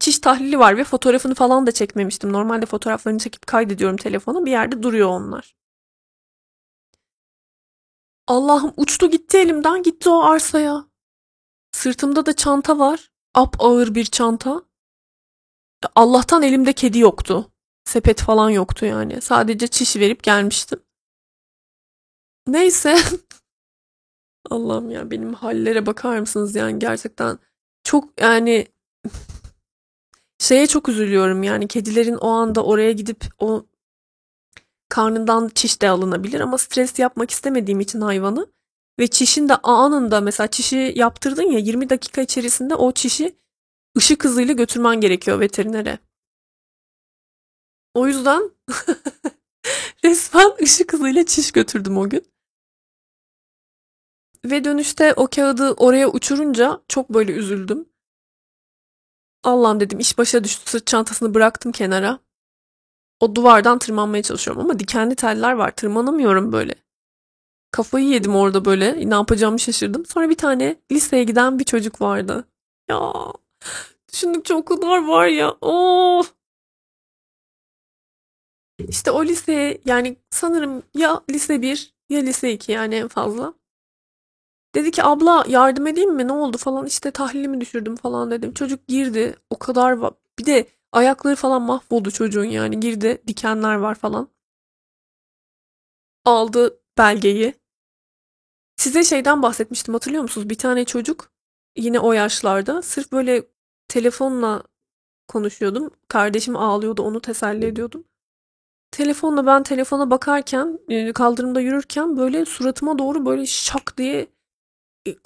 [0.00, 2.32] çiş tahlili var ve fotoğrafını falan da çekmemiştim.
[2.32, 4.44] Normalde fotoğraflarını çekip kaydediyorum telefona.
[4.44, 5.54] Bir yerde duruyor onlar.
[8.26, 10.84] Allah'ım uçtu gitti elimden gitti o arsaya.
[11.84, 13.10] Sırtımda da çanta var.
[13.34, 14.62] Ap ağır bir çanta.
[15.94, 17.50] Allah'tan elimde kedi yoktu.
[17.84, 19.20] Sepet falan yoktu yani.
[19.20, 20.80] Sadece çiş verip gelmiştim.
[22.46, 22.96] Neyse.
[24.50, 27.38] Allah'ım ya benim hallere bakar mısınız yani gerçekten
[27.82, 28.68] çok yani
[30.38, 33.66] şeye çok üzülüyorum yani kedilerin o anda oraya gidip o
[34.88, 38.54] karnından çiş de alınabilir ama stres yapmak istemediğim için hayvanı
[38.98, 43.36] ve çişin de anında mesela çişi yaptırdın ya 20 dakika içerisinde o çişi
[43.98, 45.98] ışık hızıyla götürmen gerekiyor veterinere.
[47.94, 48.50] O yüzden
[50.04, 52.26] resmen ışık hızıyla çiş götürdüm o gün.
[54.44, 57.88] Ve dönüşte o kağıdı oraya uçurunca çok böyle üzüldüm.
[59.42, 62.18] Allah'ım dedim iş başa düştü sırt çantasını bıraktım kenara.
[63.20, 66.74] O duvardan tırmanmaya çalışıyorum ama dikenli teller var tırmanamıyorum böyle.
[67.74, 70.06] Kafayı yedim orada böyle ne yapacağımı şaşırdım.
[70.06, 72.44] Sonra bir tane liseye giden bir çocuk vardı.
[72.88, 73.12] Ya
[74.12, 75.56] düşündükçe o kadar var ya.
[75.60, 76.24] Oh.
[78.88, 83.54] İşte o lise yani sanırım ya lise 1 ya lise 2 yani en fazla.
[84.74, 88.54] Dedi ki abla yardım edeyim mi ne oldu falan işte tahlilimi düşürdüm falan dedim.
[88.54, 89.98] Çocuk girdi o kadar
[90.38, 94.28] bir de ayakları falan mahvoldu çocuğun yani girdi dikenler var falan.
[96.24, 97.63] Aldı belgeyi.
[98.76, 100.48] Size şeyden bahsetmiştim hatırlıyor musunuz?
[100.48, 101.30] Bir tane çocuk
[101.76, 103.46] yine o yaşlarda sırf böyle
[103.88, 104.62] telefonla
[105.28, 105.90] konuşuyordum.
[106.08, 108.04] Kardeşim ağlıyordu onu teselli ediyordum.
[108.90, 110.78] Telefonla ben telefona bakarken
[111.14, 114.26] kaldırımda yürürken böyle suratıma doğru böyle şak diye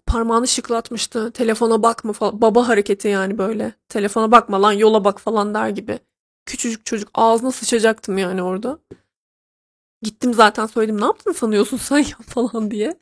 [0.07, 1.33] parmağını şıklatmıştı.
[1.33, 2.41] Telefona bakma falan.
[2.41, 3.73] Baba hareketi yani böyle.
[3.89, 5.99] Telefona bakma lan yola bak falan der gibi.
[6.47, 8.79] Küçücük çocuk ağzına sıçacaktım yani orada.
[10.03, 12.99] Gittim zaten söyledim ne yaptın sanıyorsun sen ya falan diye.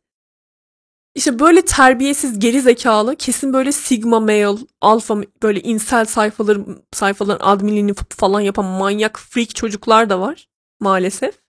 [1.16, 7.94] İşte böyle terbiyesiz geri zekalı kesin böyle sigma male, alfa böyle insel sayfaları sayfaların adminliğini
[7.94, 10.48] falan yapan manyak freak çocuklar da var
[10.80, 11.42] maalesef.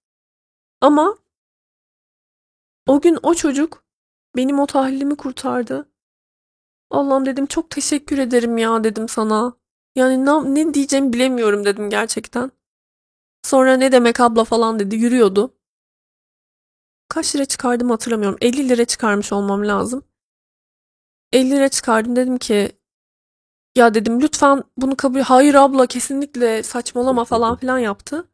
[0.81, 1.17] Ama
[2.87, 3.83] o gün o çocuk
[4.35, 5.89] benim o tahlilimi kurtardı.
[6.89, 9.53] Allah'ım dedim çok teşekkür ederim ya dedim sana.
[9.95, 12.51] Yani ne, ne diyeceğimi bilemiyorum dedim gerçekten.
[13.43, 15.56] Sonra ne demek abla falan dedi yürüyordu.
[17.09, 18.37] Kaç lira çıkardım hatırlamıyorum.
[18.41, 20.03] 50 lira çıkarmış olmam lazım.
[21.33, 22.71] 50 lira çıkardım dedim ki
[23.75, 28.27] ya dedim lütfen bunu kabul hayır abla kesinlikle saçmalama falan filan yaptı.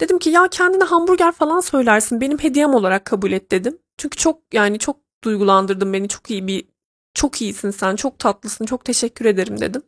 [0.00, 3.78] Dedim ki ya kendine hamburger falan söylersin benim hediyem olarak kabul et dedim.
[3.98, 6.08] Çünkü çok yani çok duygulandırdın beni.
[6.08, 6.68] Çok iyi bir
[7.14, 7.96] çok iyisin sen.
[7.96, 8.66] Çok tatlısın.
[8.66, 9.82] Çok teşekkür ederim dedim.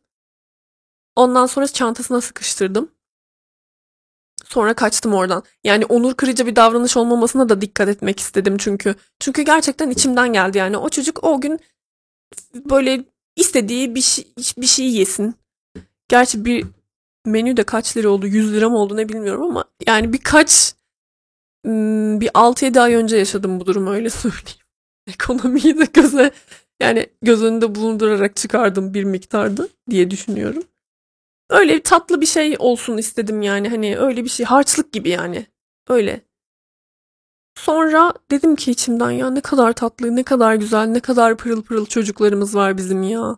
[1.17, 2.96] Ondan sonra çantasına sıkıştırdım.
[4.49, 5.43] Sonra kaçtım oradan.
[5.65, 8.95] Yani onur kırıcı bir davranış olmamasına da dikkat etmek istedim çünkü.
[9.21, 10.77] Çünkü gerçekten içimden geldi yani.
[10.77, 11.61] O çocuk o gün
[12.55, 13.05] böyle
[13.37, 15.35] istediği bir şey, bir şey yesin.
[16.09, 16.67] Gerçi bir
[17.27, 18.27] menü de kaç lira oldu?
[18.27, 20.75] 100 lira mı oldu ne bilmiyorum ama yani birkaç
[22.21, 24.67] bir 6-7 ay önce yaşadım bu durumu öyle söyleyeyim
[25.07, 26.31] ekonomiyi de göze
[26.81, 30.63] yani göz önünde bulundurarak çıkardım bir miktardı diye düşünüyorum.
[31.51, 35.47] Öyle tatlı bir şey olsun istedim yani hani öyle bir şey harçlık gibi yani
[35.89, 36.27] öyle.
[37.55, 41.87] Sonra dedim ki içimden ya ne kadar tatlı, ne kadar güzel, ne kadar pırıl pırıl
[41.87, 43.37] çocuklarımız var bizim ya.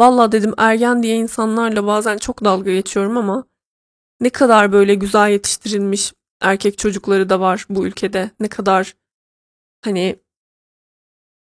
[0.00, 3.44] Valla dedim ergen diye insanlarla bazen çok dalga geçiyorum ama
[4.20, 8.30] ne kadar böyle güzel yetiştirilmiş erkek çocukları da var bu ülkede.
[8.40, 8.96] Ne kadar
[9.84, 10.16] hani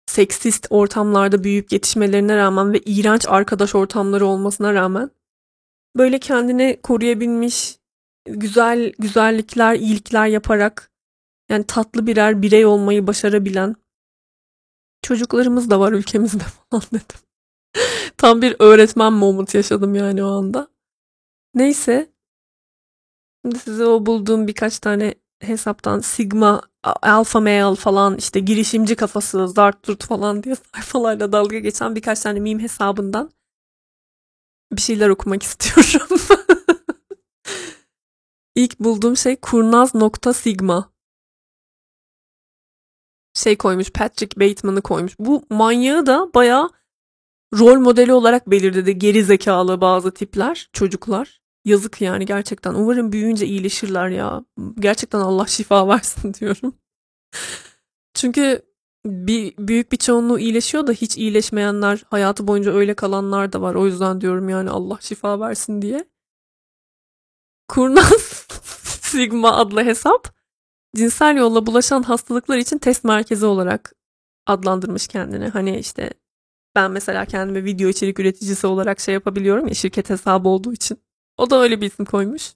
[0.06, 5.12] seksist ortamlarda büyüyüp yetişmelerine rağmen ve iğrenç arkadaş ortamları olmasına rağmen
[5.96, 7.80] böyle kendini koruyabilmiş
[8.26, 10.92] güzel güzellikler, iyilikler yaparak
[11.50, 13.76] yani tatlı birer birey olmayı başarabilen
[15.02, 17.20] çocuklarımız da var ülkemizde falan dedim.
[18.18, 20.68] Tam bir öğretmen moment yaşadım yani o anda.
[21.54, 22.12] Neyse.
[23.42, 30.04] Şimdi size o bulduğum birkaç tane hesaptan Sigma, Alpha Male falan işte girişimci kafası, zart
[30.04, 33.32] falan diye sayfalarla dalga geçen birkaç tane meme hesabından
[34.72, 36.20] bir şeyler okumak istiyorum.
[38.56, 40.92] İlk bulduğum şey kurnaz nokta sigma.
[43.34, 45.20] Şey koymuş Patrick Bateman'ı koymuş.
[45.20, 46.70] Bu manyağı da baya
[47.60, 51.42] rol modeli olarak belirledi geri zekalı bazı tipler, çocuklar.
[51.66, 52.74] Yazık yani gerçekten.
[52.74, 54.46] Umarım büyüyünce iyileşirler ya.
[54.80, 56.76] Gerçekten Allah şifa versin diyorum.
[58.14, 58.62] Çünkü
[59.06, 63.76] bir büyük bir çoğunluğu iyileşiyor da hiç iyileşmeyenler, hayatı boyunca öyle kalanlar da var.
[63.76, 66.06] O yüzden diyorum yani Allah şifa versin diye.
[67.68, 68.48] Kurnaz
[69.02, 70.36] Sigma adlı hesap
[70.96, 73.94] cinsel yolla bulaşan hastalıklar için test merkezi olarak
[74.46, 75.48] adlandırmış kendini.
[75.48, 76.10] Hani işte
[76.76, 80.98] ben mesela kendime video içerik üreticisi olarak şey yapabiliyorum ya şirket hesabı olduğu için.
[81.38, 82.54] O da öyle bir isim koymuş.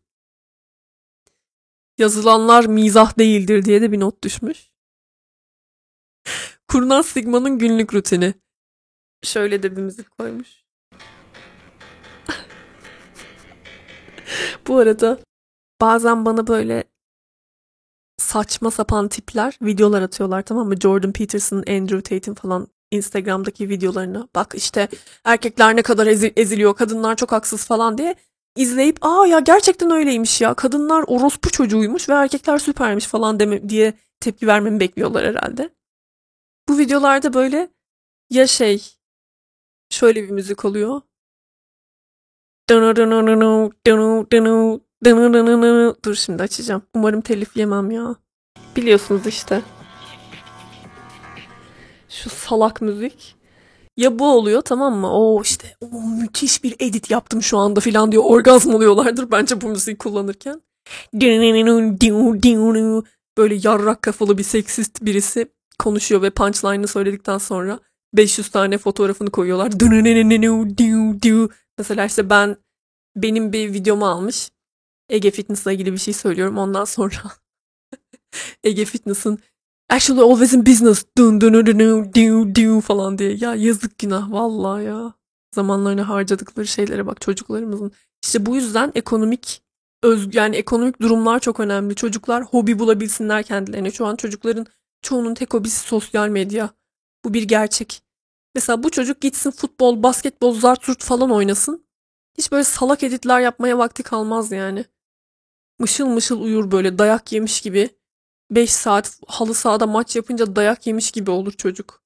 [1.98, 4.69] Yazılanlar mizah değildir diye de bir not düşmüş.
[6.70, 8.34] Kurnaz Sigma'nın günlük rutini.
[9.24, 10.48] Şöyle de bir müzik koymuş.
[14.68, 15.20] Bu arada
[15.82, 16.84] bazen bana böyle
[18.18, 20.76] saçma sapan tipler videolar atıyorlar tamam mı?
[20.80, 24.28] Jordan Peterson, Andrew Tate'in falan Instagram'daki videolarına.
[24.36, 24.88] Bak işte
[25.24, 28.16] erkekler ne kadar ezi- eziliyor, kadınlar çok haksız falan diye
[28.56, 30.54] izleyip aa ya gerçekten öyleymiş ya.
[30.54, 35.70] Kadınlar orospu çocuğuymuş ve erkekler süpermiş falan deme diye tepki vermemi bekliyorlar herhalde.
[36.70, 37.70] Bu videolarda böyle
[38.30, 38.84] ya şey
[39.90, 41.02] şöyle bir müzik oluyor.
[46.06, 46.82] Dur şimdi açacağım.
[46.96, 48.16] Umarım telif yemem ya.
[48.76, 49.62] Biliyorsunuz işte.
[52.10, 53.36] Şu salak müzik.
[53.98, 55.14] Ya bu oluyor tamam mı?
[55.14, 58.24] O işte o müthiş bir edit yaptım şu anda filan diyor.
[58.26, 60.62] Orgazm oluyorlardır bence bu müziği kullanırken.
[63.38, 67.80] Böyle yarrak kafalı bir seksist birisi konuşuyor ve punchline'ını söyledikten sonra
[68.14, 69.72] 500 tane fotoğrafını koyuyorlar.
[71.78, 72.58] Mesela işte ben
[73.16, 74.50] benim bir videomu almış.
[75.10, 76.58] Ege Fitness'la ilgili bir şey söylüyorum.
[76.58, 77.16] Ondan sonra
[78.64, 79.40] Ege Fitness'ın
[79.90, 83.36] actually always in business dun dun dun dun dun dun falan diye.
[83.36, 85.14] Ya yazık günah vallahi ya.
[85.56, 87.92] Zamanlarını harcadıkları şeylere bak çocuklarımızın.
[88.24, 89.62] İşte bu yüzden ekonomik
[90.04, 91.96] öz yani ekonomik durumlar çok önemli.
[91.96, 93.92] Çocuklar hobi bulabilsinler kendilerine.
[93.92, 94.66] Şu an çocukların
[95.02, 96.70] çoğunun tek hobisi sosyal medya.
[97.26, 98.02] Bu bir gerçek.
[98.56, 101.86] Mesela bu çocuk gitsin futbol, basketbol, zart falan oynasın.
[102.38, 104.86] Hiç böyle salak editler yapmaya vakti kalmaz yani.
[105.80, 107.90] Mışıl mışıl uyur böyle dayak yemiş gibi.
[108.52, 112.04] 5 saat halı sahada maç yapınca dayak yemiş gibi olur çocuk.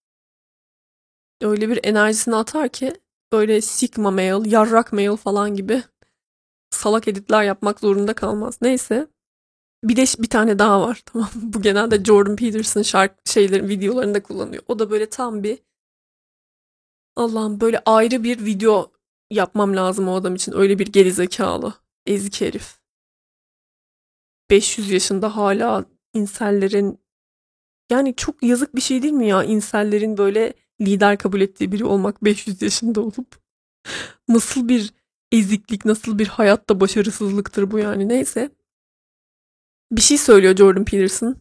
[1.42, 3.02] Öyle bir enerjisini atar ki
[3.32, 5.84] böyle sigma mail, yarrak mail falan gibi
[6.70, 8.58] salak editler yapmak zorunda kalmaz.
[8.62, 9.08] Neyse.
[9.84, 14.64] Bir de bir tane daha var tamam Bu genelde Jordan Peterson şarkı şeylerin videolarında kullanıyor.
[14.68, 15.60] O da böyle tam bir
[17.16, 18.92] Allah'ım böyle ayrı bir video
[19.32, 20.54] yapmam lazım o adam için.
[20.56, 21.74] Öyle bir gerizekalı.
[22.06, 22.80] Ezik herif.
[24.50, 27.00] 500 yaşında hala insellerin
[27.92, 32.24] yani çok yazık bir şey değil mi ya insellerin böyle lider kabul ettiği biri olmak
[32.24, 33.38] 500 yaşında olup
[34.28, 34.94] nasıl bir
[35.32, 38.50] eziklik nasıl bir hayatta başarısızlıktır bu yani neyse
[39.98, 41.36] bir şey söylüyor Jordan Peterson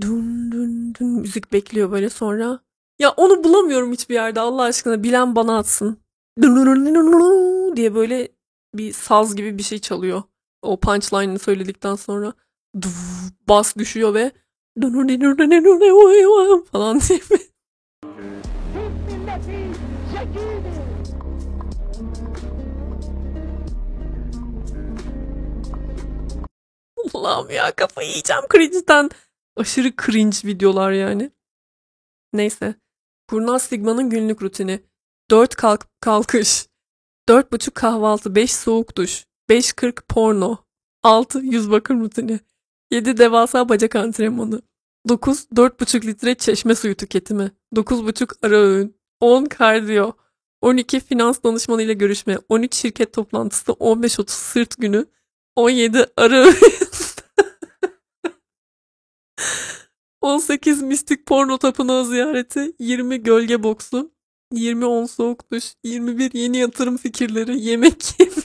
[0.00, 2.60] dun dun dun müzik bekliyor böyle sonra
[2.98, 5.98] ya onu bulamıyorum hiçbir yerde Allah aşkına bilen bana atsın
[7.76, 8.28] diye böyle
[8.74, 10.22] bir saz gibi bir şey çalıyor
[10.62, 12.32] o punchline'ını söyledikten sonra
[13.48, 14.32] bas düşüyor ve
[16.72, 17.20] falan diye
[27.14, 29.10] Allah'ım ya kafayı yiyeceğim cringe'den.
[29.56, 31.30] Aşırı cringe videolar yani.
[32.32, 32.74] Neyse.
[33.28, 34.80] Kurnaz Sigma'nın günlük rutini.
[35.30, 36.66] 4 kalk kalkış.
[37.28, 40.56] 4.30 kahvaltı, 5 soğuk duş, 5.40 porno,
[41.02, 42.40] 6 yüz bakım rutini,
[42.90, 44.62] 7 devasa bacak antrenmanı,
[45.08, 50.12] 9 4.5 litre çeşme suyu tüketimi, 9.5 ara öğün, 10 kardiyo,
[50.60, 55.06] 12 finans danışmanı ile görüşme, 13 şirket toplantısı, 15-30 sırt günü,
[55.56, 56.56] 17 ara öğün,
[60.20, 64.12] 18 mistik porno tapınağı ziyareti, 20 gölge boksu,
[64.52, 68.44] 20 on soğuk duş, 21 yeni yatırım fikirleri, yemek yemiyor.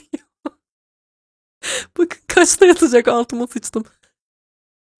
[1.98, 3.84] Bakın kaçta yatacak altıma sıçtım.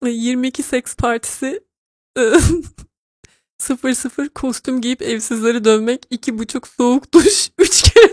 [0.05, 1.65] 22 seks partisi
[3.59, 8.10] 00 kostüm giyip evsizleri dövmek 2,5 soğuk duş 3 kere.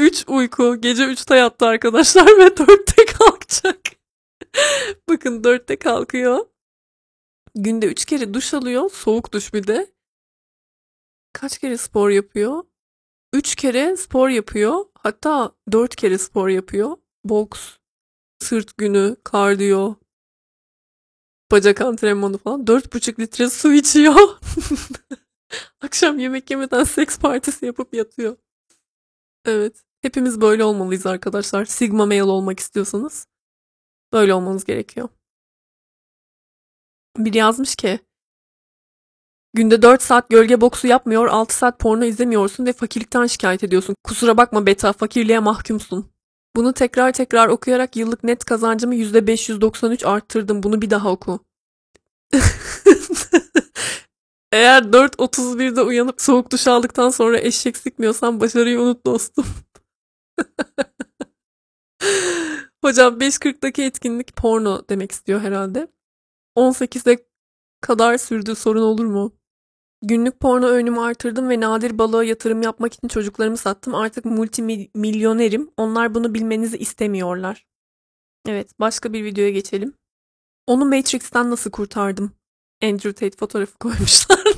[0.00, 3.80] 3 uyku gece 3'te yattı arkadaşlar ve 4'te kalkacak.
[5.08, 6.46] Bakın 4'te kalkıyor.
[7.54, 8.90] Günde 3 kere duş alıyor.
[8.90, 9.92] Soğuk duş bir de.
[11.32, 12.62] Kaç kere spor yapıyor?
[13.32, 14.84] 3 kere spor yapıyor.
[14.94, 16.96] Hatta 4 kere spor yapıyor.
[17.24, 17.76] Boks,
[18.38, 19.94] sırt günü, kardiyo,
[21.50, 22.64] bacak antrenmanı falan.
[22.64, 24.14] 4,5 litre su içiyor.
[25.80, 28.36] Akşam yemek yemeden seks partisi yapıp yatıyor.
[29.44, 29.89] Evet.
[30.02, 31.64] Hepimiz böyle olmalıyız arkadaşlar.
[31.64, 33.26] Sigma male olmak istiyorsanız
[34.12, 35.08] böyle olmanız gerekiyor.
[37.18, 38.00] Biri yazmış ki
[39.54, 43.96] Günde 4 saat gölge boksu yapmıyor, 6 saat porno izlemiyorsun ve fakirlikten şikayet ediyorsun.
[44.04, 46.10] Kusura bakma beta, fakirliğe mahkumsun.
[46.56, 50.62] Bunu tekrar tekrar okuyarak yıllık net kazancımı %593 arttırdım.
[50.62, 51.40] Bunu bir daha oku.
[54.52, 59.46] Eğer 4.31'de uyanıp soğuk duş aldıktan sonra eşek sıkmıyorsan başarıyı unut dostum.
[62.84, 65.88] Hocam 5.40'daki etkinlik porno demek istiyor herhalde.
[66.56, 67.18] 18'e
[67.80, 69.36] kadar sürdü sorun olur mu?
[70.02, 73.94] Günlük porno öğünümü artırdım ve nadir balığa yatırım yapmak için çocuklarımı sattım.
[73.94, 75.70] Artık multimilyonerim.
[75.76, 77.66] Onlar bunu bilmenizi istemiyorlar.
[78.48, 79.94] Evet, başka bir videoya geçelim.
[80.66, 82.32] Onu Matrix'ten nasıl kurtardım?
[82.82, 84.44] Andrew Tate fotoğrafı koymuşlar.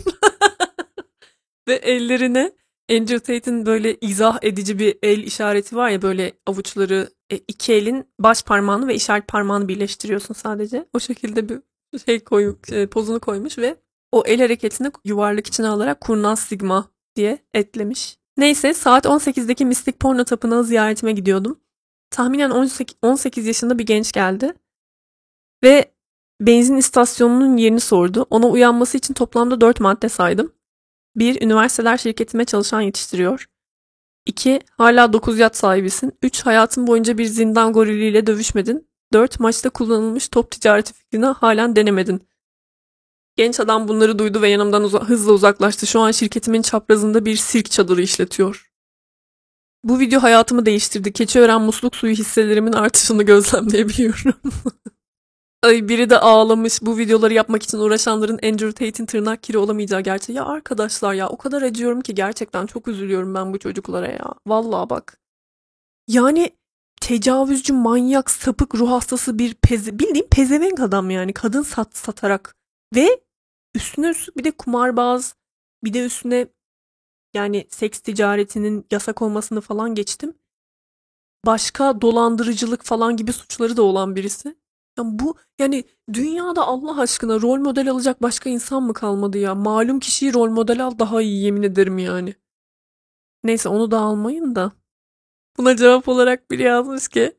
[1.68, 2.52] ve ellerine
[2.92, 8.08] Andrew Tate'in böyle izah edici bir el işareti var ya böyle avuçları e, iki elin
[8.18, 10.88] baş parmağını ve işaret parmağını birleştiriyorsun sadece.
[10.92, 11.58] O şekilde bir
[12.06, 13.76] şey koy, e, pozunu koymuş ve
[14.12, 18.18] o el hareketini yuvarlak içine alarak kurnaz sigma diye eklemiş.
[18.36, 21.60] Neyse saat 18'deki mistik porno tapınağı ziyaretime gidiyordum.
[22.10, 24.54] Tahminen 18, 18 yaşında bir genç geldi.
[25.64, 25.92] Ve
[26.40, 28.26] benzin istasyonunun yerini sordu.
[28.30, 30.52] Ona uyanması için toplamda 4 madde saydım.
[31.16, 31.42] 1.
[31.42, 33.46] Üniversiteler şirketime çalışan yetiştiriyor.
[34.26, 34.60] 2.
[34.70, 36.12] Hala 9 yat sahibisin.
[36.22, 36.46] 3.
[36.46, 38.88] Hayatın boyunca bir zindan goriliyle dövüşmedin.
[39.12, 39.40] 4.
[39.40, 42.28] Maçta kullanılmış top ticareti fikrini halen denemedin.
[43.36, 45.86] Genç adam bunları duydu ve yanımdan uza- hızla uzaklaştı.
[45.86, 48.72] Şu an şirketimin çaprazında bir sirk çadırı işletiyor.
[49.84, 51.12] Bu video hayatımı değiştirdi.
[51.12, 54.34] Keçiören musluk suyu hisselerimin artışını gözlemleyebiliyorum.
[55.62, 56.82] Ay biri de ağlamış.
[56.82, 60.36] Bu videoları yapmak için uğraşanların Andrew Tate'in tırnak kiri olamayacağı gerçeği.
[60.36, 64.34] Ya arkadaşlar ya o kadar acıyorum ki gerçekten çok üzülüyorum ben bu çocuklara ya.
[64.46, 65.18] Vallahi bak.
[66.08, 66.50] Yani
[67.00, 71.32] tecavüzcü, manyak, sapık, ruh hastası bir peze, bildiğim pezevenk adam yani.
[71.32, 72.54] Kadın sat, satarak
[72.94, 73.20] ve
[73.74, 75.34] üstüne üstlük bir de kumarbaz,
[75.84, 76.48] bir de üstüne
[77.34, 80.34] yani seks ticaretinin yasak olmasını falan geçtim.
[81.46, 84.61] Başka dolandırıcılık falan gibi suçları da olan birisi.
[84.98, 89.54] Yani bu yani dünyada Allah aşkına rol model alacak başka insan mı kalmadı ya?
[89.54, 92.34] Malum kişiyi rol model al daha iyi yemin ederim yani.
[93.44, 94.72] Neyse onu da almayın da.
[95.58, 97.38] Buna cevap olarak biri yazmış ki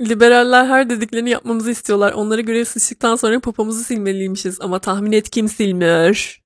[0.00, 2.12] Liberaller her dediklerini yapmamızı istiyorlar.
[2.12, 4.60] Onlara göre sıçtıktan sonra popomuzu silmeliymişiz.
[4.60, 6.42] Ama tahmin et kim silmiyor.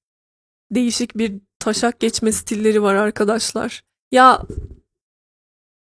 [0.70, 3.84] Değişik bir taşak geçme stilleri var arkadaşlar.
[4.12, 4.42] Ya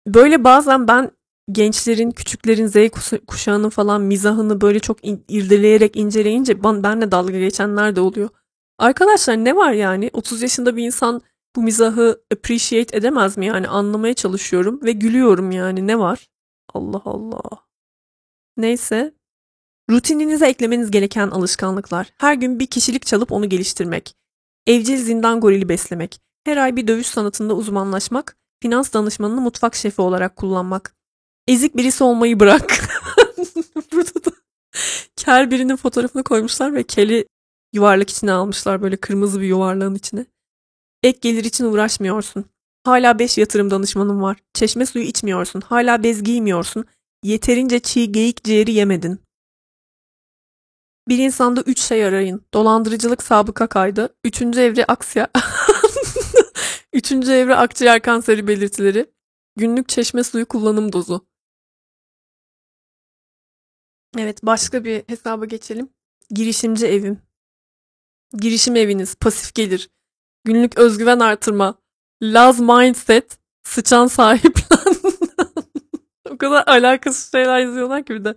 [0.06, 1.10] böyle bazen ben
[1.52, 2.76] gençlerin, küçüklerin Z
[3.26, 8.28] kuşağının falan mizahını böyle çok in- irdeleyerek inceleyince ben, benle dalga geçenler de oluyor.
[8.78, 10.10] Arkadaşlar ne var yani?
[10.12, 11.22] 30 yaşında bir insan
[11.56, 13.68] bu mizahı appreciate edemez mi yani?
[13.68, 15.86] Anlamaya çalışıyorum ve gülüyorum yani.
[15.86, 16.28] Ne var?
[16.74, 17.42] Allah Allah.
[18.56, 19.14] Neyse.
[19.90, 22.12] Rutininize eklemeniz gereken alışkanlıklar.
[22.18, 24.14] Her gün bir kişilik çalıp onu geliştirmek.
[24.66, 26.20] Evcil zindan gorili beslemek.
[26.44, 28.36] Her ay bir dövüş sanatında uzmanlaşmak.
[28.62, 30.94] Finans danışmanını mutfak şefi olarak kullanmak.
[31.48, 32.70] Ezik birisi olmayı bırak.
[33.92, 34.30] Burada da
[35.16, 37.26] kel birinin fotoğrafını koymuşlar ve keli
[37.72, 40.26] yuvarlak içine almışlar böyle kırmızı bir yuvarlağın içine.
[41.02, 42.44] Ek gelir için uğraşmıyorsun.
[42.84, 44.36] Hala 5 yatırım danışmanın var.
[44.54, 45.60] Çeşme suyu içmiyorsun.
[45.60, 46.84] Hala bez giymiyorsun.
[47.22, 49.20] Yeterince çiğ geyik ciğeri yemedin.
[51.08, 52.42] Bir insanda 3 şey arayın.
[52.54, 54.14] Dolandırıcılık sabıka kaydı.
[54.24, 55.28] Üçüncü evre aksiya...
[56.92, 59.10] Üçüncü evre akciğer kanseri belirtileri.
[59.56, 61.26] Günlük çeşme suyu kullanım dozu.
[64.18, 65.88] Evet başka bir hesaba geçelim.
[66.30, 67.22] Girişimci evim.
[68.32, 69.14] Girişim eviniz.
[69.14, 69.90] Pasif gelir.
[70.44, 71.78] Günlük özgüven artırma.
[72.22, 73.38] Laz mindset.
[73.62, 74.94] Sıçan sahiplen.
[76.30, 78.34] o kadar alakasız şeyler yazıyorlar ki bir de.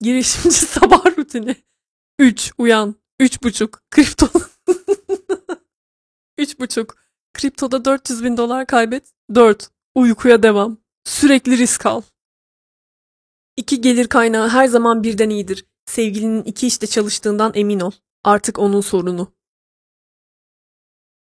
[0.00, 1.56] Girişimci sabah rutini.
[2.18, 2.52] 3.
[2.58, 2.94] Uyan.
[3.20, 3.78] 3.5.
[3.90, 4.26] Kripto.
[6.38, 6.88] 3.5.
[7.34, 9.12] Kriptoda 400 bin dolar kaybet.
[9.34, 9.70] 4.
[9.94, 10.78] Uykuya devam.
[11.04, 12.02] Sürekli risk al.
[13.56, 15.64] İki gelir kaynağı her zaman birden iyidir.
[15.86, 17.92] Sevgilinin iki işte çalıştığından emin ol.
[18.24, 19.32] Artık onun sorunu.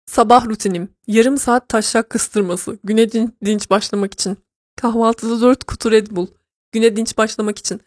[0.06, 0.88] Sabah rutinim.
[1.06, 2.78] Yarım saat taşak kıstırması.
[2.84, 4.38] Güne din- dinç başlamak için.
[4.76, 6.26] Kahvaltıda 4 kutu Red Bull.
[6.72, 7.80] Güne dinç başlamak için.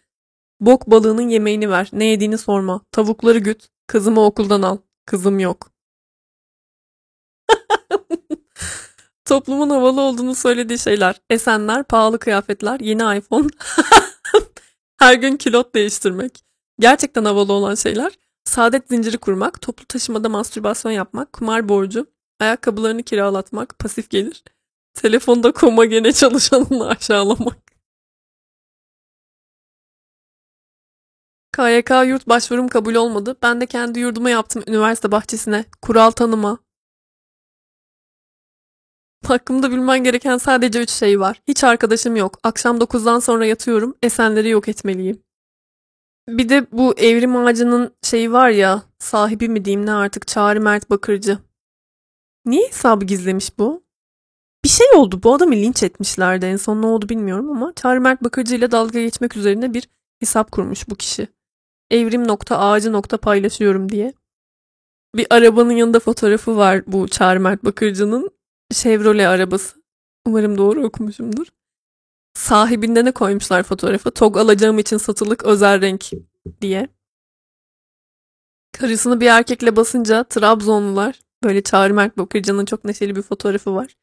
[0.59, 1.89] Bok balığının yemeğini ver.
[1.93, 2.81] Ne yediğini sorma.
[2.91, 3.67] Tavukları güt.
[3.87, 4.77] Kızımı okuldan al.
[5.05, 5.71] Kızım yok.
[9.25, 11.21] Toplumun havalı olduğunu söylediği şeyler.
[11.29, 13.47] Esenler, pahalı kıyafetler, yeni iPhone.
[14.99, 16.43] Her gün kilot değiştirmek.
[16.79, 18.11] Gerçekten havalı olan şeyler.
[18.43, 22.07] Saadet zinciri kurmak, toplu taşımada mastürbasyon yapmak, kumar borcu,
[22.39, 24.43] ayakkabılarını kiralatmak, pasif gelir.
[24.93, 27.57] Telefonda koma gene çalışanını aşağılamak.
[31.57, 33.35] KYK yurt başvurum kabul olmadı.
[33.43, 35.65] Ben de kendi yurduma yaptım üniversite bahçesine.
[35.81, 36.57] Kural tanıma.
[39.29, 41.41] Hakkımda bilmen gereken sadece üç şey var.
[41.47, 42.39] Hiç arkadaşım yok.
[42.43, 43.95] Akşam 9'dan sonra yatıyorum.
[44.03, 45.19] Esenleri yok etmeliyim.
[46.29, 50.89] Bir de bu evrim ağacının şeyi var ya, sahibi mi diyeyim ne artık Çağrı Mert
[50.89, 51.37] Bakırcı.
[52.45, 53.83] Niye hesabı gizlemiş bu?
[54.63, 55.19] Bir şey oldu.
[55.23, 56.45] Bu adamı linç etmişlerdi.
[56.45, 60.51] En son ne oldu bilmiyorum ama Çağrı Mert Bakırcı ile dalga geçmek üzerine bir hesap
[60.51, 61.27] kurmuş bu kişi.
[61.91, 64.13] Evrim nokta ağacı nokta paylaşıyorum diye.
[65.15, 68.29] Bir arabanın yanında fotoğrafı var bu Çağrı Mert Bakırcı'nın.
[68.75, 69.83] Chevrolet arabası.
[70.25, 71.47] Umarım doğru okumuşumdur.
[72.33, 74.11] Sahibinde ne koymuşlar fotoğrafı?
[74.11, 76.09] Tog alacağım için satılık özel renk
[76.61, 76.89] diye.
[78.71, 83.95] Karısını bir erkekle basınca Trabzonlular böyle Çağrı Mert Bakırcı'nın çok neşeli bir fotoğrafı var.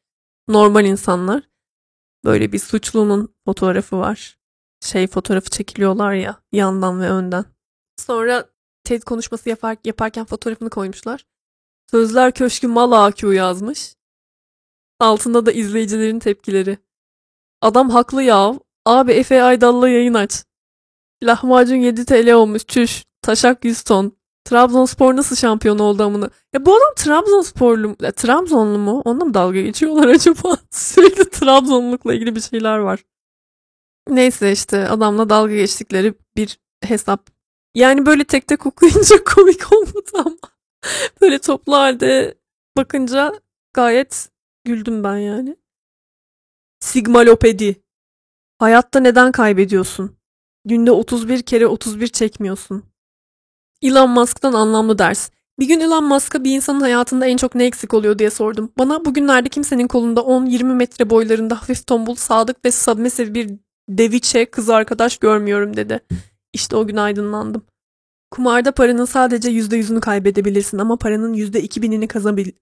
[0.47, 1.49] Normal insanlar.
[2.25, 4.37] Böyle bir suçlunun fotoğrafı var.
[4.81, 7.45] Şey fotoğrafı çekiliyorlar ya yandan ve önden.
[7.97, 8.49] Sonra
[8.83, 11.25] TED konuşması yapar, yaparken fotoğrafını koymuşlar.
[11.91, 13.95] Sözler Köşkü Mal AQ yazmış.
[15.03, 16.77] Altında da izleyicilerin tepkileri.
[17.61, 18.53] Adam haklı ya.
[18.85, 20.43] Abi Efe Aydal'la yayın aç.
[21.23, 22.65] Lahmacun 7 TL olmuş.
[22.67, 23.03] Çüş.
[23.21, 24.17] Taşak 100 ton.
[24.45, 26.29] Trabzonspor nasıl şampiyon oldu amına?
[26.53, 27.95] Ya bu adam Trabzonsporlu mu?
[27.95, 29.01] Trabzonlu mu?
[29.05, 30.57] Onunla mı dalga geçiyorlar acaba?
[30.71, 32.99] Sürekli Trabzonlukla ilgili bir şeyler var.
[34.09, 37.29] Neyse işte adamla dalga geçtikleri bir hesap.
[37.75, 40.35] Yani böyle tek tek okuyunca komik olmadı ama
[41.21, 42.35] böyle toplu halde
[42.77, 43.33] bakınca
[43.73, 44.32] gayet
[44.63, 45.57] güldüm ben yani.
[46.79, 47.83] Sigmalopedi.
[48.59, 50.17] Hayatta neden kaybediyorsun?
[50.65, 52.83] Günde 31 kere 31 çekmiyorsun.
[53.81, 55.29] Elon Musk'tan anlamlı ders.
[55.59, 58.71] Bir gün Elon Musk'a bir insanın hayatında en çok ne eksik oluyor diye sordum.
[58.77, 63.51] Bana bugünlerde kimsenin kolunda 10-20 metre boylarında hafif tombul, sadık ve submissive bir
[63.89, 65.99] deviçe kız arkadaş görmüyorum dedi.
[66.53, 67.65] İşte o gün aydınlandım.
[68.31, 72.07] Kumarda paranın sadece %100'ünü kaybedebilirsin ama paranın %2000'ini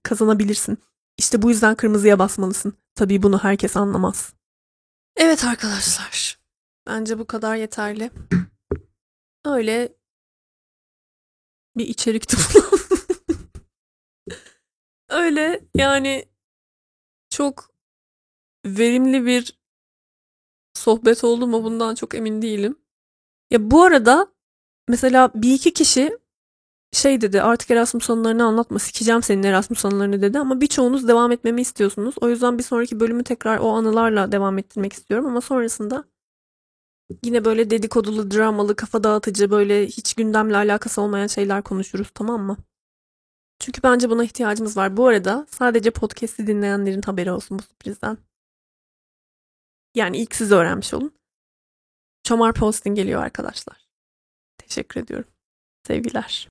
[0.02, 0.78] kazanabilirsin.
[1.18, 2.74] İşte bu yüzden kırmızıya basmalısın.
[2.94, 4.34] Tabii bunu herkes anlamaz.
[5.16, 6.38] Evet arkadaşlar.
[6.86, 8.10] Bence bu kadar yeterli.
[9.44, 9.96] Öyle
[11.76, 12.62] bir içerikti bu.
[15.08, 16.24] Öyle yani
[17.30, 17.70] çok
[18.66, 19.60] verimli bir
[20.74, 22.78] sohbet oldu mu bundan çok emin değilim.
[23.50, 24.32] Ya bu arada
[24.88, 26.18] mesela bir iki kişi
[26.92, 31.60] şey dedi artık Erasmus anılarını anlatma sikeceğim senin Erasmus anılarını dedi ama birçoğunuz devam etmemi
[31.60, 32.14] istiyorsunuz.
[32.20, 36.04] O yüzden bir sonraki bölümü tekrar o anılarla devam ettirmek istiyorum ama sonrasında
[37.24, 42.56] yine böyle dedikodulu, dramalı, kafa dağıtıcı böyle hiç gündemle alakası olmayan şeyler konuşuruz tamam mı?
[43.60, 44.96] Çünkü bence buna ihtiyacımız var.
[44.96, 48.18] Bu arada sadece podcast'i dinleyenlerin haberi olsun bu sürprizden.
[49.94, 51.12] Yani ilk siz öğrenmiş olun.
[52.24, 53.76] Çomar Posting geliyor arkadaşlar.
[54.58, 55.28] Teşekkür ediyorum.
[55.86, 56.48] Sevgiler.